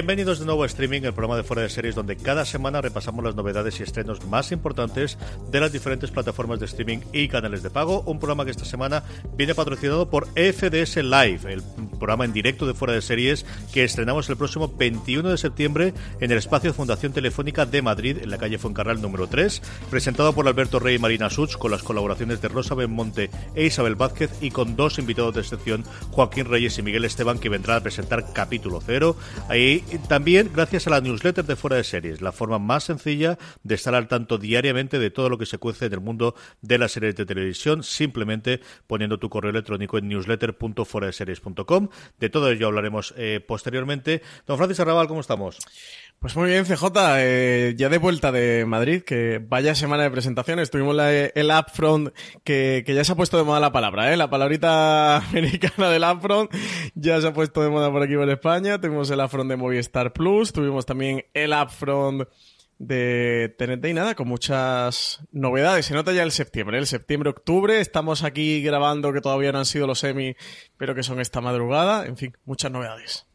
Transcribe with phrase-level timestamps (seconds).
[0.00, 3.22] Bienvenidos de nuevo a Streaming, el programa de fuera de series donde cada semana repasamos
[3.22, 5.18] las novedades y estrenos más importantes
[5.50, 8.00] de las diferentes plataformas de streaming y canales de pago.
[8.06, 9.04] Un programa que esta semana
[9.36, 11.62] viene patrocinado por FDS Live, el
[11.98, 16.32] programa en directo de fuera de series que estrenamos el próximo 21 de septiembre en
[16.32, 20.78] el espacio Fundación Telefónica de Madrid, en la calle Fuencarral número 3, presentado por Alberto
[20.78, 24.76] Rey y Marina Such, con las colaboraciones de Rosa Benmonte e Isabel Vázquez y con
[24.76, 29.14] dos invitados de excepción, Joaquín Reyes y Miguel Esteban, que vendrán a presentar capítulo cero.
[29.50, 33.74] Ahí también gracias a la newsletter de Fuera de Series, la forma más sencilla de
[33.74, 36.92] estar al tanto diariamente de todo lo que se cuece en el mundo de las
[36.92, 41.88] series de televisión, simplemente poniendo tu correo electrónico en newsletter.foradeseries.com.
[42.18, 44.22] De todo ello hablaremos eh, posteriormente.
[44.46, 45.58] Don Francis Arrabal, ¿cómo estamos?
[46.20, 46.84] Pues muy bien, CJ,
[47.16, 50.70] eh, ya de vuelta de Madrid, que vaya semana de presentaciones.
[50.70, 52.10] Tuvimos la, el Upfront,
[52.44, 54.18] que, que ya se ha puesto de moda la palabra, ¿eh?
[54.18, 56.52] la palabrita americana del Upfront
[56.94, 58.78] ya se ha puesto de moda por aquí por España.
[58.78, 62.28] Tuvimos el Upfront de Movistar Plus, tuvimos también el Upfront
[62.78, 65.86] de TNT y nada, con muchas novedades.
[65.86, 67.80] Se nota ya el septiembre, el septiembre-octubre.
[67.80, 70.36] Estamos aquí grabando que todavía no han sido los semi,
[70.76, 72.04] pero que son esta madrugada.
[72.04, 73.29] En fin, muchas novedades.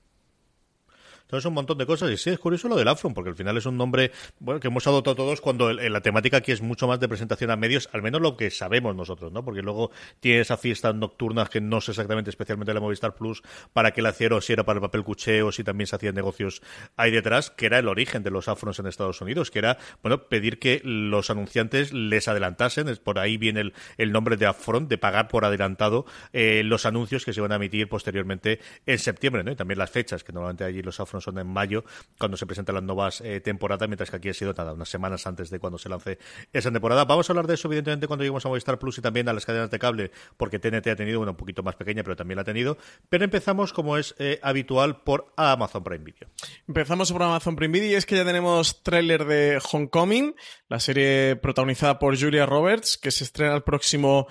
[1.25, 2.11] Entonces, un montón de cosas.
[2.11, 4.67] Y sí, es curioso lo del Afron, porque al final es un nombre bueno que
[4.67, 8.01] hemos adoptado todos cuando la temática aquí es mucho más de presentación a medios, al
[8.01, 9.43] menos lo que sabemos nosotros, ¿no?
[9.43, 13.41] Porque luego tiene esa fiesta nocturna que no sé exactamente, especialmente la Movistar Plus,
[13.73, 16.13] para qué la hicieron, si era para el papel cuché o si también se hacían
[16.13, 16.61] negocios
[16.95, 20.23] ahí detrás, que era el origen de los Afrons en Estados Unidos, que era, bueno,
[20.23, 25.27] pedir que los anunciantes les adelantasen, por ahí viene el, nombre de Afron, de pagar
[25.27, 29.51] por adelantado eh, los anuncios que se van a emitir posteriormente en septiembre, ¿no?
[29.51, 31.83] Y también las fechas, que normalmente allí los Afrons son en mayo,
[32.17, 35.25] cuando se presentan las nuevas eh, temporadas, mientras que aquí ha sido nada, unas semanas
[35.27, 36.17] antes de cuando se lance
[36.53, 37.05] esa temporada.
[37.05, 39.45] Vamos a hablar de eso, evidentemente, cuando lleguemos a Movistar Plus y también a las
[39.45, 42.41] cadenas de cable, porque TNT ha tenido una un poquito más pequeña, pero también la
[42.41, 42.77] ha tenido.
[43.09, 46.29] Pero empezamos, como es eh, habitual, por Amazon Prime Video.
[46.67, 50.35] Empezamos por Amazon Prime Video y es que ya tenemos tráiler de Homecoming,
[50.69, 54.27] la serie protagonizada por Julia Roberts, que se estrena el próximo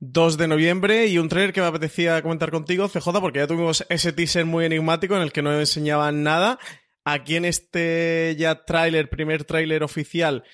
[0.00, 3.84] 2 de noviembre y un trailer que me apetecía comentar contigo, CJ, porque ya tuvimos
[3.88, 6.58] ese teaser muy enigmático en el que no enseñaban nada.
[7.04, 10.44] Aquí en este ya tráiler, primer tráiler oficial,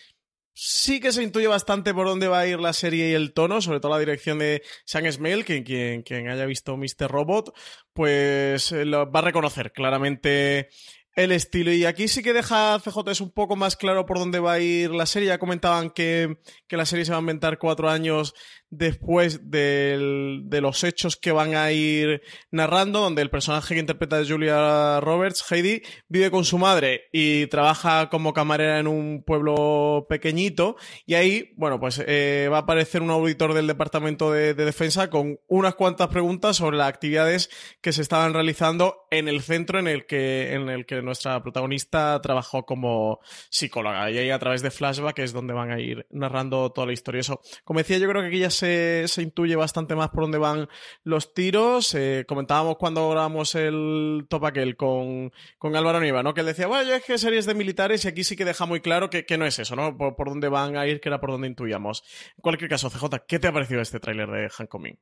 [0.54, 3.60] sí que se intuye bastante por dónde va a ir la serie y el tono,
[3.60, 7.10] sobre todo la dirección de Sam Smell, que quien, quien haya visto Mr.
[7.10, 7.54] Robot,
[7.92, 10.68] pues eh, lo va a reconocer claramente
[11.16, 11.72] el estilo.
[11.72, 14.60] Y aquí sí que deja CJ es un poco más claro por dónde va a
[14.60, 15.28] ir la serie.
[15.28, 18.34] Ya comentaban que, que la serie se va a inventar cuatro años
[18.76, 25.00] después de los hechos que van a ir narrando, donde el personaje que interpreta Julia
[25.00, 30.76] Roberts, Heidi, vive con su madre y trabaja como camarera en un pueblo pequeñito.
[31.06, 35.10] Y ahí, bueno, pues eh, va a aparecer un auditor del Departamento de, de, Defensa
[35.10, 39.86] con unas cuantas preguntas sobre las actividades que se estaban realizando en el centro en
[39.86, 43.20] el que, en el que nuestra protagonista trabajó como
[43.50, 44.10] psicóloga.
[44.10, 47.20] Y ahí a través de flashback es donde van a ir narrando toda la historia.
[47.20, 50.38] Eso, como decía, yo creo que aquí ya se, se intuye bastante más por dónde
[50.38, 50.68] van
[51.02, 51.94] los tiros.
[51.94, 56.34] Eh, comentábamos cuando grabamos el top aquel con, con Álvaro Niva, ¿no?
[56.34, 58.80] Que él decía, bueno, es que series de militares y aquí sí que deja muy
[58.80, 59.96] claro que, no es eso, ¿no?
[59.96, 62.02] Por, dónde van a ir, que era por donde intuíamos.
[62.36, 64.98] En cualquier caso, CJ, ¿qué te ha parecido este tráiler de Homecoming?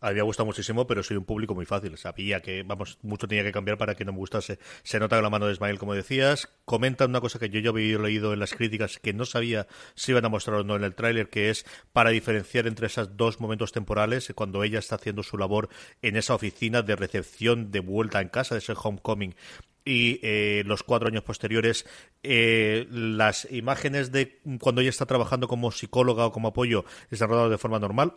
[0.00, 1.98] A mí me ha gustado muchísimo, pero soy un público muy fácil.
[1.98, 4.58] Sabía que, vamos, mucho tenía que cambiar para que no me gustase.
[4.82, 6.48] Se nota en la mano de Ismael, como decías.
[6.64, 10.12] Comentan una cosa que yo ya había leído en las críticas que no sabía si
[10.12, 13.40] iban a mostrar o no en el tráiler, que es para diferenciar entre esos dos
[13.40, 15.68] momentos temporales, cuando ella está haciendo su labor
[16.00, 19.34] en esa oficina de recepción de vuelta en casa, de ese homecoming,
[19.84, 21.86] y eh, los cuatro años posteriores,
[22.22, 27.50] eh, las imágenes de cuando ella está trabajando como psicóloga o como apoyo están rodadas
[27.50, 28.14] de forma normal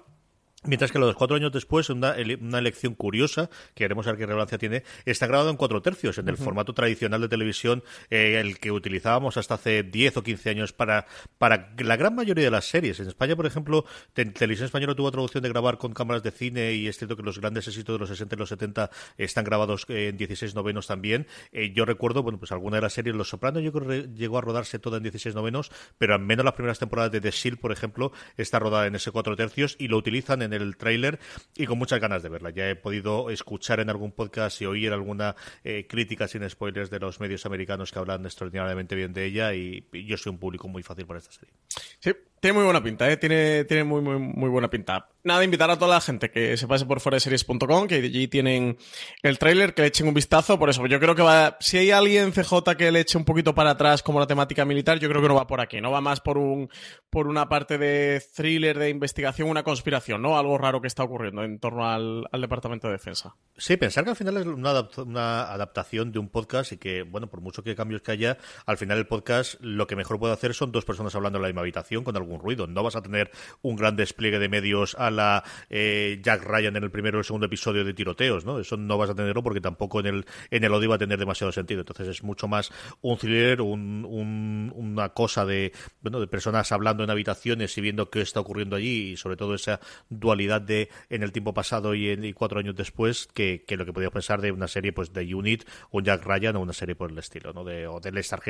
[0.65, 4.57] Mientras que los cuatro años después, una, una elección curiosa, que haremos ver qué relevancia
[4.57, 8.71] tiene, está grabado en cuatro tercios, en el formato tradicional de televisión, eh, el que
[8.71, 11.05] utilizábamos hasta hace 10 o 15 años para,
[11.37, 12.99] para la gran mayoría de las series.
[12.99, 16.87] En España, por ejemplo, Televisión Española tuvo traducción de grabar con cámaras de cine y
[16.87, 20.17] es cierto que los grandes éxitos de los 60 y los 70 están grabados en
[20.17, 21.27] 16 novenos también.
[21.51, 24.37] Eh, yo recuerdo, bueno, pues alguna de las series, Los Sopranos, yo creo que llegó
[24.37, 27.59] a rodarse toda en 16 novenos, pero al menos las primeras temporadas de The Shield,
[27.59, 31.19] por ejemplo, está rodada en ese cuatro tercios y lo utilizan en el tráiler
[31.55, 32.49] y con muchas ganas de verla.
[32.51, 36.99] Ya he podido escuchar en algún podcast y oír alguna eh, crítica sin spoilers de
[36.99, 40.67] los medios americanos que hablan extraordinariamente bien de ella y, y yo soy un público
[40.67, 41.53] muy fácil por esta serie.
[41.99, 42.11] Sí,
[42.43, 43.15] tiene muy buena pinta, ¿eh?
[43.15, 45.07] tiene, tiene muy, muy, muy buena pinta.
[45.23, 48.77] Nada, invitar a toda la gente que se pase por foreseries.com, que allí tienen
[49.21, 50.59] el tráiler, que le echen un vistazo.
[50.59, 51.55] Por eso, yo creo que va.
[51.61, 54.99] Si hay alguien CJ que le eche un poquito para atrás como la temática militar,
[54.99, 55.79] yo creo que no va por aquí.
[55.79, 56.69] No va más por un
[57.09, 60.37] por una parte de thriller, de investigación, una conspiración, ¿no?
[60.37, 63.35] Algo raro que está ocurriendo en torno al, Departamento de Defensa.
[63.55, 67.27] Sí, pensar que al final es una, una adaptación de un podcast y que, bueno,
[67.27, 70.53] por mucho que cambios que haya, al final el podcast lo que mejor puede hacer
[70.53, 72.67] son dos personas hablando en la misma habitación con algún ruido.
[72.67, 73.31] No vas a tener
[73.61, 77.25] un gran despliegue de medios a la eh, Jack Ryan en el primero o el
[77.25, 78.59] segundo episodio de tiroteos, ¿no?
[78.59, 81.19] Eso no vas a tenerlo porque tampoco en el, en el audio va a tener
[81.19, 81.81] demasiado sentido.
[81.81, 82.71] Entonces es mucho más
[83.01, 88.09] un thriller, un, un, una cosa de, bueno, de personas hablando en habitaciones y viendo
[88.09, 89.79] qué está ocurriendo allí y sobre todo esa
[90.09, 93.85] dualidad de en el tiempo pasado y, en, y cuatro años después que, que lo
[93.85, 96.95] que podíamos pensar de una serie pues de Unit o Jack Ryan o una serie
[96.95, 97.63] por el estilo, ¿no?
[97.63, 98.41] De, o del Star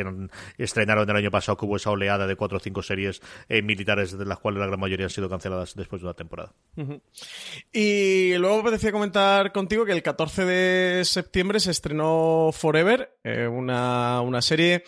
[0.58, 4.18] estrenaron el año pasado que hubo esa oleada de cuatro o cinco series eh, militares
[4.18, 6.54] de las cuales la gran mayoría han sido canceladas después de una temporada.
[7.72, 13.48] Y luego me decía comentar contigo que el 14 de septiembre se estrenó Forever, eh,
[13.48, 14.84] una, una serie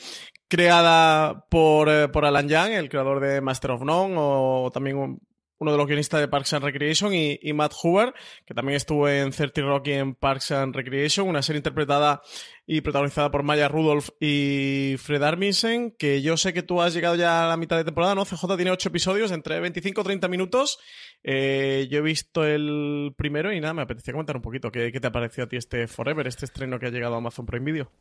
[0.47, 5.19] creada por, eh, por Alan Young, el creador de Master of None, o también un,
[5.57, 8.13] uno de los guionistas de Parks and Recreation, y, Matt Hoover,
[8.45, 12.21] que también estuvo en 30 Rock y en Parks and Recreation, una serie interpretada
[12.65, 17.15] y protagonizada por Maya Rudolph y Fred Armisen, que yo sé que tú has llegado
[17.15, 18.25] ya a la mitad de temporada, ¿no?
[18.25, 20.79] CJ tiene ocho episodios, entre 25 y 30 minutos.
[21.23, 24.99] Eh, yo he visto el primero y nada, me apetecía comentar un poquito qué, qué
[24.99, 27.71] te ha parecido a ti este Forever, este estreno que ha llegado a Amazon Prime
[27.71, 27.91] Video.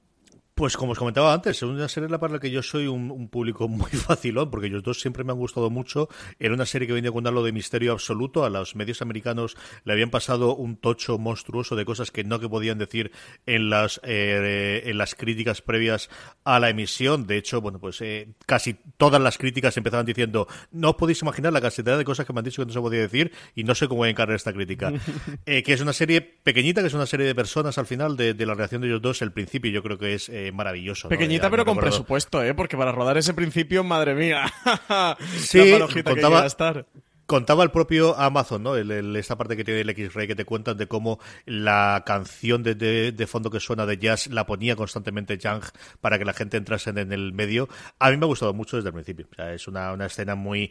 [0.54, 3.10] Pues como os comentaba antes, es una serie la para la que yo soy un,
[3.10, 6.08] un, público muy facilón, porque ellos dos siempre me han gustado mucho.
[6.38, 8.44] Era una serie que venía con algo de misterio absoluto.
[8.44, 12.48] A los medios americanos le habían pasado un tocho monstruoso de cosas que no que
[12.48, 13.10] podían decir
[13.46, 16.08] en las eh, en las críticas previas
[16.44, 17.26] a la emisión.
[17.26, 21.52] De hecho, bueno, pues eh, casi todas las críticas empezaban diciendo no os podéis imaginar
[21.52, 23.74] la cantidad de cosas que me han dicho que no se podía decir y no
[23.74, 24.92] sé cómo voy a encargar esta crítica.
[25.46, 28.34] eh, que es una serie pequeñita, que es una serie de personas al final de,
[28.34, 29.20] de la relación de ellos dos.
[29.20, 31.08] El principio yo creo que es eh, maravilloso.
[31.08, 31.50] Pequeñita, ¿no?
[31.50, 32.54] pero con presupuesto, ¿eh?
[32.54, 34.44] Porque para rodar ese principio, madre mía.
[35.38, 35.74] sí,
[36.04, 36.86] contaba, estar.
[37.26, 38.76] Contaba el propio Amazon, ¿no?
[38.76, 42.74] El, esta parte que tiene el X-Ray que te cuentan de cómo la canción de,
[42.74, 45.62] de, fondo que suena de jazz la ponía constantemente Young
[46.02, 47.68] para que la gente entrase en, el medio.
[47.98, 49.26] A mí me ha gustado mucho desde el principio.
[49.52, 50.70] Es una, una escena muy, eh,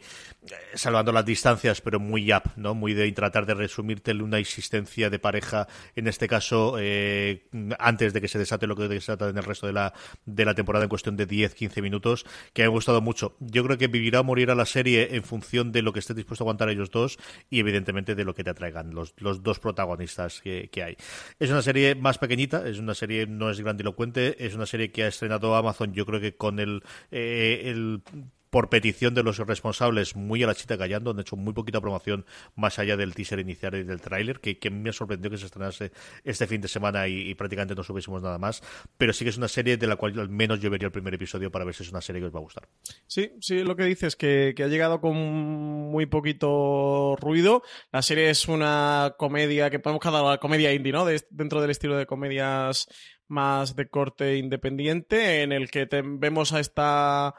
[0.74, 2.74] salvando las distancias, pero muy up, ¿no?
[2.74, 5.66] Muy de tratar de resumirte una existencia de pareja,
[5.96, 7.48] en este caso, eh,
[7.80, 9.92] antes de que se desate lo que desata en el resto de la,
[10.24, 13.36] de la temporada en cuestión de 10, 15 minutos, que me ha gustado mucho.
[13.40, 16.43] Yo creo que vivirá o morirá la serie en función de lo que estés dispuesto
[16.44, 17.18] aguantar ellos dos
[17.50, 20.96] y evidentemente de lo que te atraigan los, los dos protagonistas que, que, hay.
[21.38, 25.04] Es una serie más pequeñita, es una serie no es grandilocuente, es una serie que
[25.04, 28.02] ha estrenado Amazon yo creo que con el, eh, el
[28.54, 32.24] por petición de los responsables, muy a la chita callando, han hecho muy poquita promoción
[32.54, 35.90] más allá del teaser inicial y del tráiler, que, que, me sorprendió que se estrenase
[36.22, 38.62] este fin de semana y, prácticamente no supiésemos nada más,
[38.96, 41.12] pero sí que es una serie de la cual al menos yo vería el primer
[41.14, 42.68] episodio para ver si es una serie que os va a gustar.
[43.08, 47.64] Sí, sí, lo que dices, que, que ha llegado con muy poquito ruido.
[47.90, 51.04] La serie es una comedia que podemos cada la comedia indie, ¿no?
[51.04, 52.86] De, dentro del estilo de comedias
[53.26, 57.34] más de corte independiente, en el que vemos a esta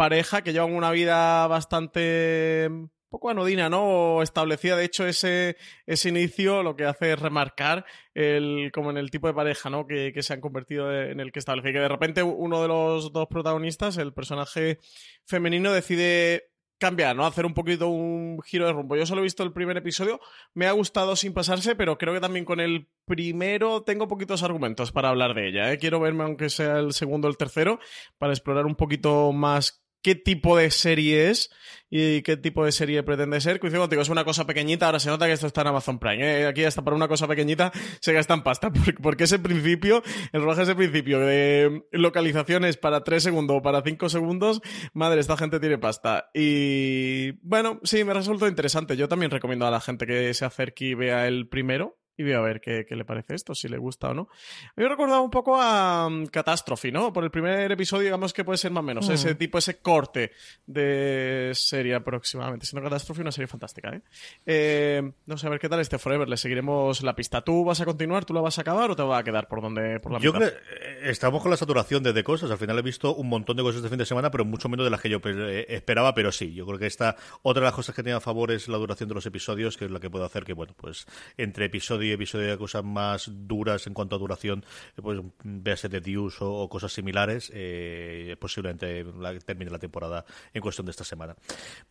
[0.00, 2.70] pareja que llevan una vida bastante
[3.10, 4.22] poco anodina, ¿no?
[4.22, 4.74] establecida.
[4.74, 9.26] De hecho, ese, ese inicio lo que hace es remarcar el, como en el tipo
[9.26, 9.86] de pareja, ¿no?
[9.86, 11.74] Que, que se han convertido en el que establece.
[11.74, 14.78] Que de repente uno de los dos protagonistas, el personaje
[15.26, 17.26] femenino, decide cambiar, ¿no?
[17.26, 18.96] Hacer un poquito un giro de rumbo.
[18.96, 20.18] Yo solo he visto el primer episodio,
[20.54, 24.90] me ha gustado sin pasarse, pero creo que también con el primero tengo poquitos argumentos
[24.90, 25.70] para hablar de ella.
[25.70, 25.78] ¿eh?
[25.78, 27.78] Quiero verme, aunque sea el segundo o el tercero,
[28.16, 31.50] para explorar un poquito más qué tipo de serie es
[31.90, 33.58] y qué tipo de serie pretende ser.
[33.58, 36.42] Coincido contigo, es una cosa pequeñita, ahora se nota que esto está en Amazon Prime.
[36.42, 36.46] ¿eh?
[36.46, 40.02] Aquí hasta para una cosa pequeñita se gastan pasta, porque ese principio,
[40.32, 44.60] el rodaje ese principio de localizaciones para 3 segundos o para 5 segundos,
[44.92, 46.30] madre, esta gente tiene pasta.
[46.32, 48.96] Y bueno, sí, me resultó interesante.
[48.96, 52.32] Yo también recomiendo a la gente que se acerque y vea el primero y voy
[52.32, 54.28] a ver qué, le parece esto, si le gusta o no.
[54.76, 57.14] Me he recordado un poco a um, Catastrophe, ¿no?
[57.14, 59.12] Por el primer episodio, digamos que puede ser más o menos, mm.
[59.12, 60.32] ese tipo, ese corte
[60.66, 62.66] de serie aproximadamente.
[62.66, 64.02] Siendo Catastrophe una serie fantástica, ¿eh?
[64.44, 65.12] ¿eh?
[65.24, 66.28] No sé, a ver qué tal este Forever.
[66.28, 67.40] Le seguiremos la pista.
[67.40, 68.26] ¿Tú vas a continuar?
[68.26, 70.34] ¿Tú la vas a acabar o te va a quedar por donde por la Yo
[70.34, 72.50] creo eh, estamos con la saturación de, cosas.
[72.50, 74.84] Al final he visto un montón de cosas este fin de semana, pero mucho menos
[74.84, 76.52] de las que yo eh, esperaba, pero sí.
[76.52, 79.08] Yo creo que esta otra de las cosas que tiene a favor es la duración
[79.08, 81.06] de los episodios, que es la que puede hacer que, bueno, pues
[81.38, 81.70] entre
[82.14, 84.64] episodio episodio de cosas más duras en cuanto a duración,
[84.96, 89.04] eh, pues véase de Deuce o, cosas similares, eh, posiblemente
[89.44, 90.24] termine la temporada
[90.54, 91.34] en cuestión de esta semana.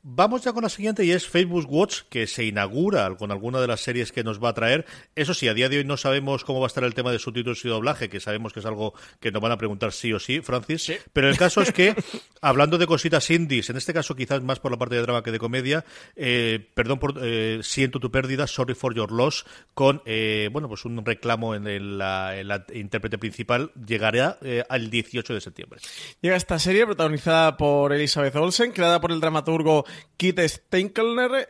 [0.01, 3.67] Vamos ya con la siguiente y es Facebook Watch, que se inaugura con alguna de
[3.67, 4.85] las series que nos va a traer.
[5.15, 7.19] Eso sí, a día de hoy no sabemos cómo va a estar el tema de
[7.19, 10.19] subtítulos y doblaje, que sabemos que es algo que nos van a preguntar sí o
[10.19, 10.93] sí, Francis.
[11.11, 11.95] Pero el caso es que,
[12.41, 15.31] hablando de cositas indies, en este caso quizás más por la parte de drama que
[15.31, 15.83] de comedia,
[16.15, 17.19] eh, perdón por
[17.61, 20.01] siento tu pérdida, sorry for your loss, con
[20.51, 25.79] bueno, pues un reclamo en, la, intérprete principal llegará eh, al 18 de septiembre.
[26.21, 29.85] Llega esta serie protagonizada por Elizabeth Olsen, creada por el dramaturgo
[30.17, 31.47] Kit Steinkelner.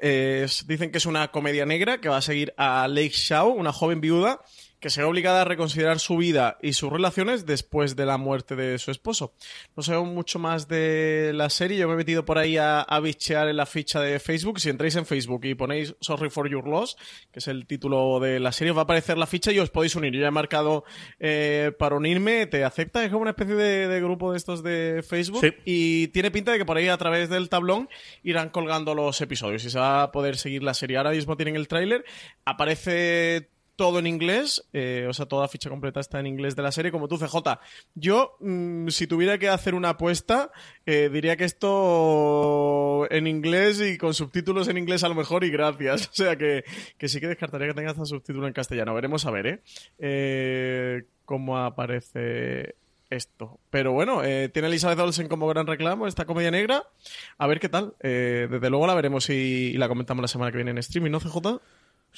[0.67, 4.01] dicen que es una comedia negra que va a seguir a Lake Shaw, una joven
[4.01, 4.41] viuda
[4.79, 8.55] que se ve obligada a reconsiderar su vida y sus relaciones después de la muerte
[8.55, 9.33] de su esposo.
[9.75, 13.48] No sé mucho más de la serie, yo me he metido por ahí a, bichear
[13.48, 14.59] en la ficha de Facebook.
[14.59, 16.98] Si entráis en Facebook y ponéis Sorry for Your Loss,
[17.31, 19.69] que es el título de la serie, os va a aparecer la ficha y os
[19.69, 20.13] podéis unir.
[20.13, 20.83] Yo ya he marcado
[21.19, 25.41] eh, para unirme, te acepta, es como una especie de, grupo de estos de Facebook
[25.65, 27.89] y tiene pinta de que por ahí a través del tablón
[28.24, 30.98] irán colgando los episodios y se va a poder seguir la serie.
[30.98, 32.05] Ahora mismo tienen el tráiler,
[32.45, 36.74] aparece todo en inglés, eh, o sea, toda ficha completa está en inglés de la
[36.74, 37.62] serie, como tú, CJ.
[37.95, 40.51] Yo, mm, si tuviera que hacer una apuesta,
[40.86, 45.50] eh, diría que esto en inglés y con subtítulos en inglés a lo mejor y
[45.50, 46.09] gracias.
[46.12, 46.65] O sea, que,
[47.07, 48.93] sí que descartaría que tenga subtítulo en castellano.
[48.93, 49.62] Veremos a ver, ¿eh?
[49.98, 52.75] eh cómo aparece
[53.09, 53.62] esto.
[53.69, 54.21] Pero bueno,
[54.51, 56.83] tiene Elizabeth Olsen como gran reclamo esta comedia negra.
[57.38, 57.93] A ver qué tal.
[58.01, 61.62] desde luego la veremos y, la comentamos la semana que viene en streaming, ¿no, CJ?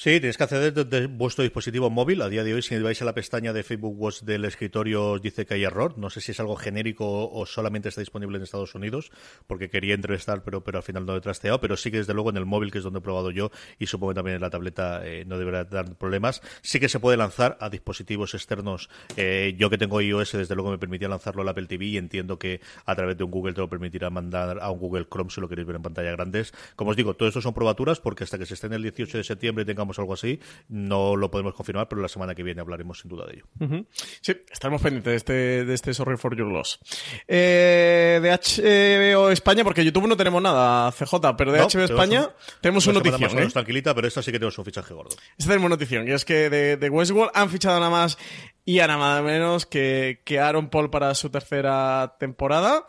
[0.03, 2.24] Sí, tienes que acceder desde vuestro dispositivo móvil.
[2.24, 5.46] A día de hoy, si vais a la pestaña de Facebook Watch del escritorio, dice
[5.46, 5.96] que hay error.
[6.00, 9.12] No sé si es algo genérico o solamente está disponible en Estados Unidos,
[9.46, 11.62] porque quería entrevistar, pero, pero al final no he trasteado.
[11.62, 13.86] Pero sí que desde luego en el móvil, que es donde he probado yo, y
[13.86, 16.41] supongo también en la tableta eh, no deberá dar problemas.
[16.63, 18.89] Sí que se puede lanzar a dispositivos externos.
[19.17, 22.39] Eh, yo que tengo iOS, desde luego me permitía lanzarlo al Apple TV y entiendo
[22.39, 25.39] que a través de un Google te lo permitirá mandar a un Google Chrome si
[25.39, 26.55] lo queréis ver en pantalla grandes.
[26.75, 29.20] Como os digo, todo esto son probaturas porque hasta que se esté en el 18
[29.20, 29.63] de septiembre
[29.95, 30.39] tenga algo así.
[30.69, 33.86] No lo podemos confirmar, pero la semana que viene hablaremos sin duda de ello.
[34.21, 36.79] Sí, estaremos pendientes de este, de este Sorry for Your Loss.
[37.27, 42.29] Eh, de HBO España, porque YouTube no tenemos nada, CJ, pero de HBO España
[42.62, 43.21] tenemos una notición.
[43.21, 45.15] Más o menos tranquilita, pero esta sí que tenemos un fichaje gordo.
[45.38, 48.17] Esta tenemos notición, y es que de, de Westworld han fichado nada más
[48.65, 52.86] y a nada menos que, que Aaron Paul para su tercera temporada.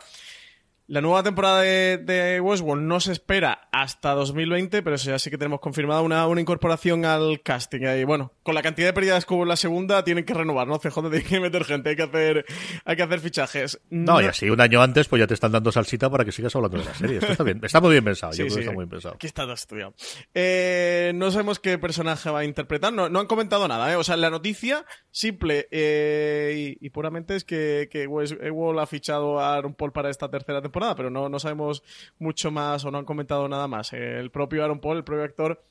[0.85, 5.37] La nueva temporada de, Westworld no se espera hasta 2020, pero eso ya sí que
[5.37, 7.81] tenemos confirmada una, una incorporación al casting.
[7.99, 10.79] Y bueno, con la cantidad de pérdidas como en la segunda, tienen que renovar, ¿no?
[10.79, 12.45] CJ tiene que meter gente, hay que hacer,
[12.85, 13.81] hay que hacer fichajes.
[13.89, 16.55] No, y así un año antes, pues ya te están dando salsita para que sigas
[16.55, 17.17] hablando de la serie.
[17.17, 18.33] Esto está bien, está muy bien pensado.
[18.33, 19.15] yo creo que está muy bien pensado.
[19.15, 19.93] Aquí está estudiado.
[20.33, 23.95] Eh, no sabemos qué personaje va a interpretar, no, no han comentado nada, ¿eh?
[23.95, 29.55] O sea, la noticia simple eh, y, puramente es que, que Westworld ha fichado a
[29.55, 31.83] Aaron Paul para esta tercera temporada pero no, no sabemos
[32.19, 33.93] mucho más o no han comentado nada más.
[33.93, 35.63] El propio Aaron Paul, el propio actor,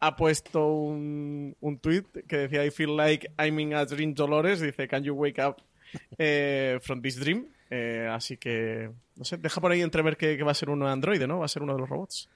[0.00, 4.60] ha puesto un, un tweet que decía I feel like I'm in a dream Dolores.
[4.60, 5.62] Dice, can you wake up
[6.18, 7.46] eh, from this dream?
[7.70, 10.82] Eh, así que, no sé, deja por ahí entrever que, que va a ser un
[10.82, 11.40] androide, ¿no?
[11.40, 12.28] Va a ser uno de los robots.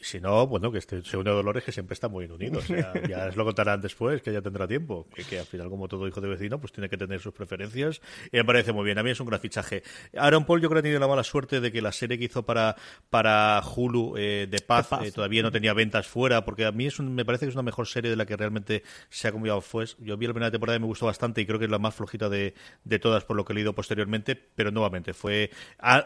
[0.00, 2.68] Si no, bueno, que este segundo Dolores que siempre está muy unidos.
[2.68, 5.06] Ya, ya lo contarán después, que ya tendrá tiempo.
[5.28, 8.00] Que, al final, como todo hijo de vecino, pues tiene que tener sus preferencias.
[8.30, 8.98] Y me parece muy bien.
[8.98, 9.82] A mí es un gran fichaje.
[10.16, 12.24] Aaron Paul, yo creo que ha tenido la mala suerte de que la serie que
[12.24, 12.76] hizo para,
[13.10, 17.00] para Hulu eh, de Paz, eh, todavía no tenía ventas fuera, porque a mí es
[17.00, 19.86] me parece que es una mejor serie de la que realmente se ha comido fue.
[19.98, 21.94] Yo vi la primera temporada y me gustó bastante y creo que es la más
[21.94, 25.50] flojita de, de todas por lo que he leído posteriormente, pero nuevamente fue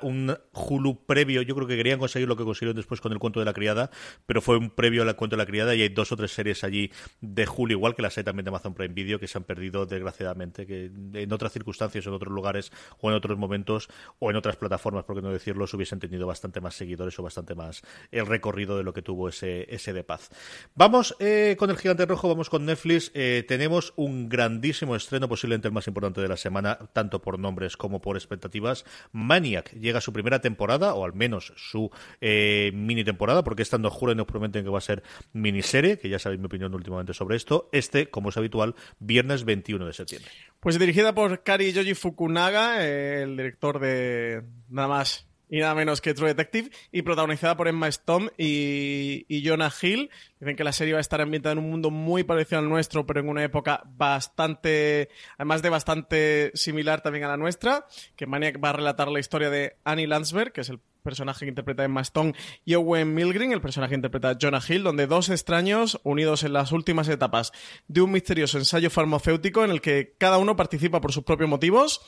[0.03, 1.43] un Hulu previo.
[1.43, 3.82] Yo creo que querían conseguir lo que consiguieron después con el cuento de la criada
[4.27, 6.65] pero fue un previo al cuento de la criada y hay dos o tres series
[6.65, 9.45] allí de Julio, igual que las hay también de Amazon Prime Video, que se han
[9.45, 14.37] perdido desgraciadamente, que en otras circunstancias, en otros lugares o en otros momentos o en
[14.37, 18.27] otras plataformas, por qué no decirlo, hubiesen tenido bastante más seguidores o bastante más el
[18.27, 20.31] recorrido de lo que tuvo ese, ese de paz.
[20.75, 23.11] Vamos eh, con el gigante rojo, vamos con Netflix.
[23.15, 27.77] Eh, tenemos un grandísimo estreno, posiblemente el más importante de la semana, tanto por nombres
[27.77, 28.85] como por expectativas.
[29.13, 33.91] Maniac llega a su primera temporada, o al menos su eh, mini temporada, porque estando
[33.91, 35.03] juro y nos prometen que va a ser
[35.33, 37.71] miniserie, que ya sabéis mi opinión últimamente sobre esto.
[37.73, 40.31] Este, como es habitual, viernes 21 de septiembre.
[40.61, 46.15] Pues dirigida por Kari Yoji Fukunaga, el director de nada más y nada menos que
[46.15, 50.09] True Detective, y protagonizada por Emma Stone y, y, Jonah Hill.
[50.43, 53.07] Dicen que la serie va a estar ambientada en un mundo muy parecido al nuestro,
[53.07, 55.09] pero en una época bastante,
[55.39, 59.51] además de bastante similar también a la nuestra, que Maniac va a relatar la historia
[59.51, 62.35] de Annie Landsberg, que es el personaje que interpreta Emma Stone,
[62.65, 66.73] y Owen Milgren, el personaje que interpreta Jonah Hill, donde dos extraños unidos en las
[66.73, 67.53] últimas etapas
[67.89, 72.01] de un misterioso ensayo farmacéutico en el que cada uno participa por sus propios motivos.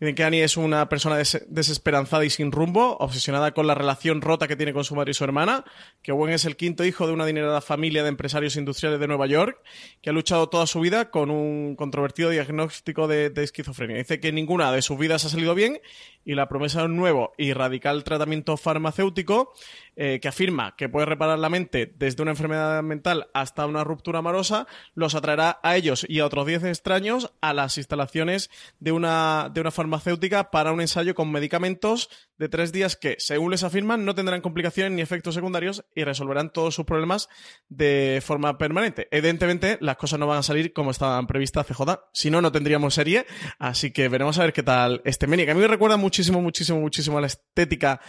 [0.00, 4.20] Dicen que Annie es una persona des desesperanzada y sin rumbo, obsesionada con la relación
[4.20, 5.64] rota que tiene con su madre y su hermana,
[6.02, 9.26] que Owen es el quinto hijo de una adinerada familia de empresarios industriales de Nueva
[9.26, 9.62] York,
[10.02, 13.96] que ha luchado toda su vida con un controvertido diagnóstico de, de esquizofrenia.
[13.96, 15.80] Dice que ninguna de sus vidas ha salido bien
[16.24, 19.54] y la promesa de un nuevo y radical tratamiento farmacéutico
[20.00, 24.20] eh, que afirma que puede reparar la mente desde una enfermedad mental hasta una ruptura
[24.20, 29.50] amorosa, los atraerá a ellos y a otros 10 extraños a las instalaciones de una,
[29.52, 34.04] de una farmacéutica para un ensayo con medicamentos de tres días que, según les afirman,
[34.04, 37.28] no tendrán complicaciones ni efectos secundarios y resolverán todos sus problemas
[37.68, 39.08] de forma permanente.
[39.10, 42.94] Evidentemente, las cosas no van a salir como estaban previstas CJ, si no, no tendríamos
[42.94, 43.26] serie,
[43.58, 46.40] así que veremos a ver qué tal este Meni, que a mí me recuerda muchísimo,
[46.40, 48.00] muchísimo, muchísimo a la estética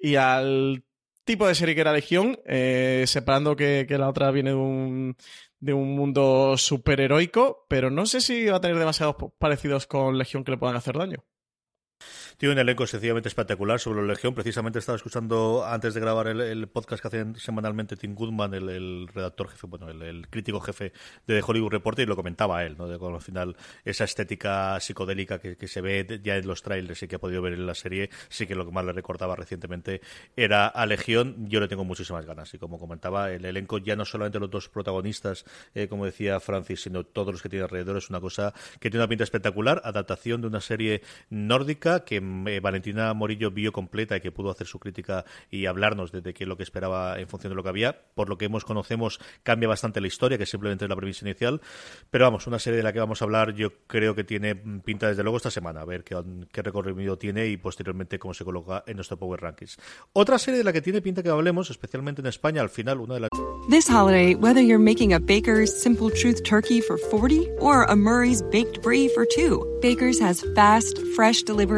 [0.00, 0.84] y al
[1.28, 5.16] tipo de serie que era Legión, eh, separando que, la otra viene de un,
[5.60, 10.42] de un mundo superheroico, pero no sé si va a tener demasiados parecidos con Legión
[10.42, 11.22] que le puedan hacer daño.
[12.38, 14.32] Tiene un elenco sencillamente espectacular sobre la Legión.
[14.32, 19.48] Precisamente estaba escuchando antes de grabar el, podcast que hacen semanalmente Tim Goodman, el, redactor
[19.48, 20.92] jefe, bueno, el, crítico jefe
[21.26, 22.86] de Hollywood Reporter, y lo comentaba él, ¿no?
[22.86, 27.02] De con al final esa estética psicodélica que, que, se ve ya en los trailers
[27.02, 29.34] y que ha podido ver en la serie, sí que lo que más le recordaba
[29.34, 30.00] recientemente
[30.36, 31.48] era a Legión.
[31.48, 32.54] Yo le tengo muchísimas ganas.
[32.54, 36.82] Y como comentaba, el elenco ya no solamente los dos protagonistas, eh, como decía Francis,
[36.82, 39.82] sino todos los que tiene alrededor, es una cosa que tiene una pinta espectacular.
[39.84, 44.66] Adaptación de una serie nórdica que eh, Valentina Morillo vio completa y que pudo hacer
[44.66, 47.62] su crítica y hablarnos de, de qué es lo que esperaba en función de lo
[47.62, 48.00] que había.
[48.14, 51.60] Por lo que hemos conocemos, cambia bastante la historia, que simplemente es la premisa inicial.
[52.10, 55.08] Pero vamos, una serie de la que vamos a hablar, yo creo que tiene pinta
[55.08, 56.16] desde luego esta semana, a ver qué,
[56.52, 59.78] qué recorrido tiene y posteriormente cómo se coloca en nuestro Power Rankings.
[60.12, 63.14] Otra serie de la que tiene pinta que hablemos, especialmente en España, al final, una
[63.14, 63.30] de las.
[63.68, 68.42] This holiday, whether you're making a Baker's Simple Truth turkey for 40 or a Murray's
[68.42, 71.77] Baked Brie for two, Baker's has fast, fresh delivery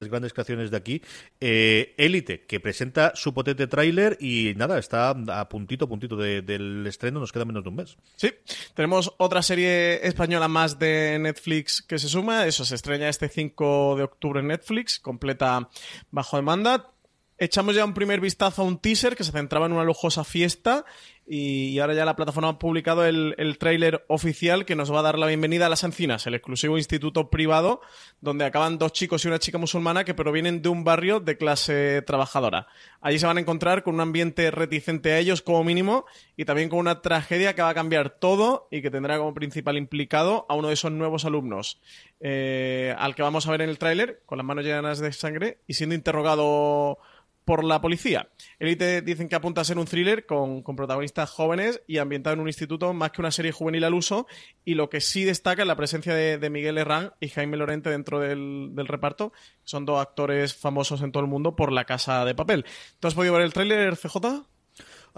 [0.00, 1.02] las grandes creaciones de aquí.
[1.40, 6.86] Élite, eh, que presenta su potente tráiler y nada, está a puntito, puntito de, del
[6.86, 7.96] estreno, nos queda menos de un mes.
[8.16, 8.32] Sí,
[8.74, 13.96] tenemos otra serie española más de Netflix que se suma, eso se estrena este 5
[13.96, 15.68] de octubre en Netflix, completa
[16.10, 16.92] bajo demanda.
[17.38, 20.86] Echamos ya un primer vistazo a un teaser que se centraba en una lujosa fiesta
[21.26, 25.02] y ahora ya la plataforma ha publicado el, el tráiler oficial que nos va a
[25.02, 27.80] dar la bienvenida a Las Encinas, el exclusivo instituto privado
[28.20, 32.02] donde acaban dos chicos y una chica musulmana que provienen de un barrio de clase
[32.02, 32.68] trabajadora.
[33.00, 36.68] Allí se van a encontrar con un ambiente reticente a ellos como mínimo y también
[36.68, 40.54] con una tragedia que va a cambiar todo y que tendrá como principal implicado a
[40.54, 41.80] uno de esos nuevos alumnos
[42.20, 45.58] eh, al que vamos a ver en el tráiler con las manos llenas de sangre
[45.66, 46.98] y siendo interrogado
[47.46, 48.28] por la policía.
[48.58, 52.48] Elite dicen que apunta a ser un thriller con, protagonistas jóvenes y ambientado en un
[52.48, 54.26] instituto más que una serie juvenil al uso.
[54.64, 58.18] Y lo que sí destaca es la presencia de, Miguel Herrán y Jaime Lorente dentro
[58.18, 59.32] del, del, reparto.
[59.62, 62.66] Son dos actores famosos en todo el mundo por La Casa de Papel.
[62.98, 64.44] ¿Tú has podido ver el tráiler, CJ?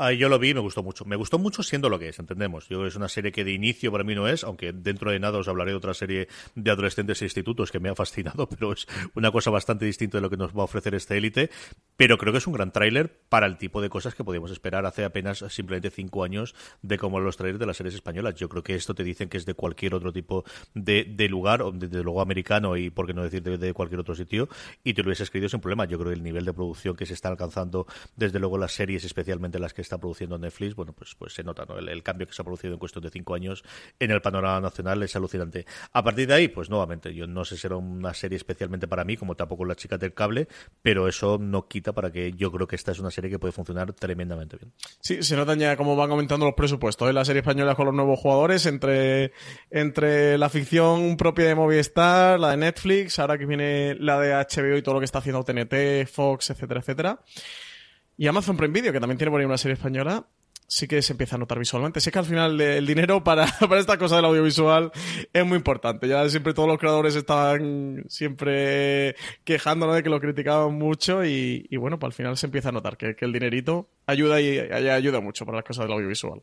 [0.01, 1.05] Ah, yo lo vi y me gustó mucho.
[1.05, 2.69] Me gustó mucho siendo lo que es, entendemos.
[2.69, 5.39] Yo es una serie que de inicio para mí no es, aunque dentro de nada
[5.39, 8.87] os hablaré de otra serie de adolescentes e institutos que me ha fascinado, pero es
[9.15, 11.51] una cosa bastante distinta de lo que nos va a ofrecer este élite.
[11.97, 14.87] Pero creo que es un gran tráiler para el tipo de cosas que podíamos esperar
[14.87, 18.37] hace apenas simplemente cinco años de como los trailers de las series españolas.
[18.37, 21.61] Yo creo que esto te dicen que es de cualquier otro tipo de, de lugar,
[21.61, 24.49] o desde luego americano y por qué no decir de, cualquier otro sitio,
[24.85, 25.87] y te lo hubiese escrito sin problema.
[25.87, 29.05] Yo creo que el nivel de producción que se está alcanzando, desde luego las series,
[29.05, 31.79] especialmente las que está produciendo Netflix, bueno, pues, pues se nota, ¿no?
[31.79, 33.65] El, cambio que se ha producido en cuestión de cinco años
[33.99, 35.67] en el panorama nacional es alucinante.
[35.93, 39.05] A partir de ahí, pues nuevamente, yo no sé si será una serie especialmente para
[39.05, 40.49] mí, como tampoco la chica del cable,
[40.83, 43.53] pero eso no quita para que yo creo que esta es una serie que puede
[43.53, 44.73] funcionar tremendamente bien.
[45.01, 47.11] Sí, se notan ya como van aumentando los presupuestos.
[47.11, 47.13] ¿eh?
[47.13, 49.33] La serie española con los nuevos jugadores, entre,
[49.71, 54.77] entre la ficción propia de Movistar, la de Netflix, ahora que viene la de HBO
[54.77, 57.21] y todo lo que está haciendo TNT, Fox, etcétera, etcétera.
[58.19, 60.27] Y Amazon Prime Video, que también tiene por ahí una serie española,
[60.67, 62.01] sí que se empieza a notar visualmente.
[62.01, 64.91] Sé que al final el dinero para, para esta cosa del audiovisual
[65.33, 66.09] es muy importante.
[66.09, 72.01] Ya siempre todos los creadores estaban siempre quejándonos de que lo criticaban mucho y, bueno,
[72.01, 75.47] pues al final se empieza a notar que, que el dinerito ayuda y ayuda mucho
[75.47, 76.43] para las cosas del audiovisual.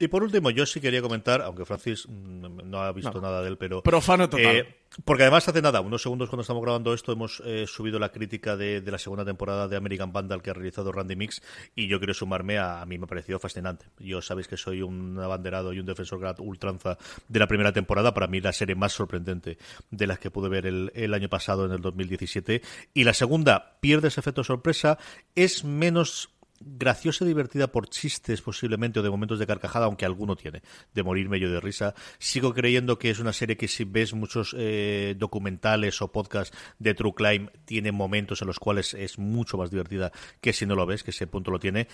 [0.00, 3.48] Y por último, yo sí quería comentar, aunque Francis mm, no ha visto nada de
[3.48, 3.82] él, pero...
[3.82, 4.56] Profano total.
[4.56, 8.10] Eh, porque además hace nada, unos segundos cuando estamos grabando esto, hemos eh, subido la
[8.10, 11.42] crítica de, la segunda temporada de American Vandal que ha realizado Randy Mix
[11.74, 12.80] y yo quiero sumarme a...
[12.80, 13.86] A mí me ha parecido fascinante.
[13.98, 16.96] Yo sabéis que soy un abanderado y un defensor ultranza
[17.28, 18.14] de la primera temporada.
[18.14, 19.58] Para mí la serie más sorprendente
[19.90, 22.62] de las que pude ver el, el año pasado, en el 2017.
[22.94, 24.98] Y la segunda pierde ese efecto sorpresa,
[25.34, 26.30] es menos
[26.60, 30.62] graciosa y divertida por chistes posiblemente o de momentos de carcajada, aunque alguno tiene,
[30.94, 31.94] de morir medio de risa.
[32.18, 36.94] Sigo creyendo que es una serie que si ves muchos eh, documentales o podcasts de
[36.94, 40.86] True Crime, tiene momentos en los cuales es mucho más divertida que si no lo
[40.86, 41.88] ves, que ese punto lo tiene,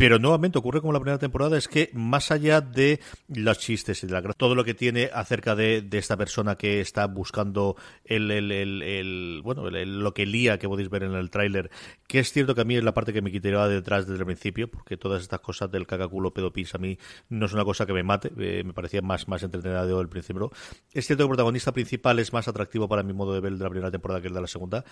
[0.00, 4.06] pero nuevamente ocurre como la primera temporada, es que más allá de los chistes y
[4.06, 8.50] de la, todo lo que tiene acerca de, esta persona que está buscando el, el,
[8.50, 11.70] el, bueno, lo que lía que podéis ver en el tráiler,
[12.06, 14.24] que es cierto que a mí es la parte que me quitaría detrás desde el
[14.24, 17.92] principio, porque todas estas cosas del cacaculo pedopis a mí no es una cosa que
[17.92, 20.50] me mate, eh, me parecía más, más entretenida de el principio.
[20.94, 23.64] Es cierto que el protagonista principal es más atractivo para mi modo de ver de
[23.64, 24.82] la primera temporada que el de la segunda,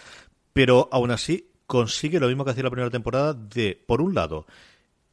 [0.53, 4.47] pero aún así consigue lo mismo que hacía la primera temporada de, por un lado,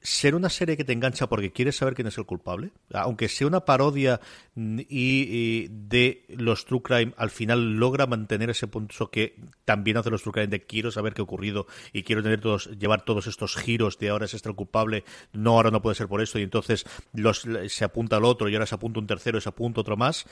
[0.06, 3.48] ser una serie que te engancha porque quieres saber quién es el culpable, aunque sea
[3.48, 4.22] una parodia
[4.56, 10.22] y, de los True Crime, al final logra mantener ese punto que también hace los
[10.22, 13.56] True Crime de quiero saber qué ha ocurrido y quiero tener todos, llevar todos estos
[13.56, 16.44] giros de ahora es este el culpable, no, ahora no puede ser por esto, y
[16.44, 19.98] entonces los, se apunta al otro y ahora se apunta un tercero se apunta otro
[19.98, 20.26] más.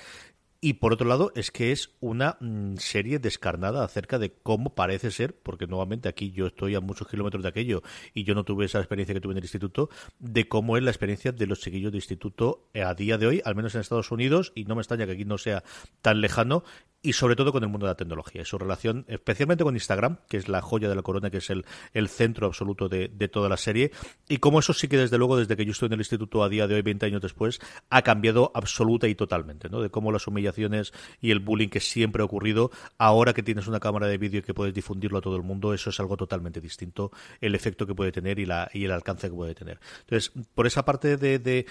[0.65, 5.12] Y por otro lado, es que es una mm, serie descarnada acerca de cómo parece
[5.12, 8.63] ser, porque nuevamente aquí yo estoy a muchos kilómetros de aquello y yo no tuve
[8.63, 11.91] esa experiencia que tuve en el instituto, de cómo es la experiencia de los chiquillos
[11.91, 15.06] de instituto a día de hoy, al menos en Estados Unidos, y no me extraña
[15.06, 15.65] que aquí no sea
[16.02, 16.63] tan lejano,
[17.04, 20.18] y sobre todo con el mundo de la tecnología y su relación, especialmente con Instagram,
[20.30, 23.28] que es la joya de la corona, que es el, el centro absoluto de, de,
[23.28, 23.92] toda la serie,
[24.30, 26.50] y cómo eso sí que desde luego, desde que yo estoy en el instituto a
[26.50, 29.82] día de hoy, 20 años después, ha cambiado absoluta y totalmente, ¿no?
[29.82, 33.82] De cómo las humillaciones y el bullying que siempre ha ocurrido, ahora que tienes una
[33.82, 36.62] cámara de vídeo y que puedes difundirlo a todo el mundo, eso es algo totalmente
[36.62, 37.12] distinto,
[37.42, 39.80] el efecto que puede tener y, la, y el alcance que puede tener.
[40.02, 41.66] Entonces, por esa parte de, de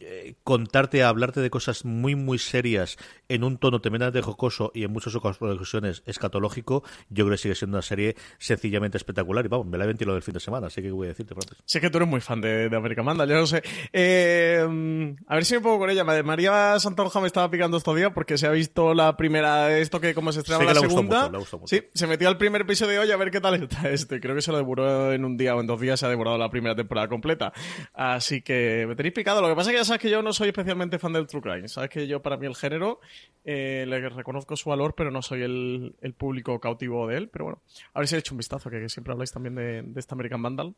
[0.00, 2.96] eh, contarte, hablarte de cosas muy, muy serias
[3.28, 7.76] en un tono tremendamente jocoso y en muchas ocasiones escatológico, yo creo que sigue siendo
[7.76, 9.44] una serie sencillamente espectacular.
[9.44, 11.34] Y vamos, me la he ventilado del fin de semana, así que voy a decirte,
[11.34, 11.58] Francis.
[11.64, 13.62] Sé que tú eres muy fan de, de América Manda, yo no sé.
[13.92, 16.04] Eh, a ver si me pongo con ella.
[16.04, 20.00] María Santonja me estaba picando estos días porque se ha visto la primera de esto
[20.00, 21.30] que como se estrena la segunda.
[21.64, 24.20] Sí, se metió al primer episodio de hoy a ver qué tal está este.
[24.20, 26.38] Creo que se lo devoró en un día o en dos días, se ha devorado
[26.38, 27.52] la primera temporada completa.
[27.94, 29.40] Así que me tenéis picado.
[29.40, 31.42] Lo que pasa es que ya sabes que yo no soy especialmente fan del True
[31.42, 31.68] Crime.
[31.68, 33.00] Sabes que yo, para mí, el género,
[33.44, 37.28] eh, le reconozco su valor, pero no soy el, público cautivo de él.
[37.28, 37.62] Pero bueno,
[37.94, 40.42] a ver si he hecho un vistazo, que, siempre habláis también de, de esta American
[40.42, 40.74] Vandal.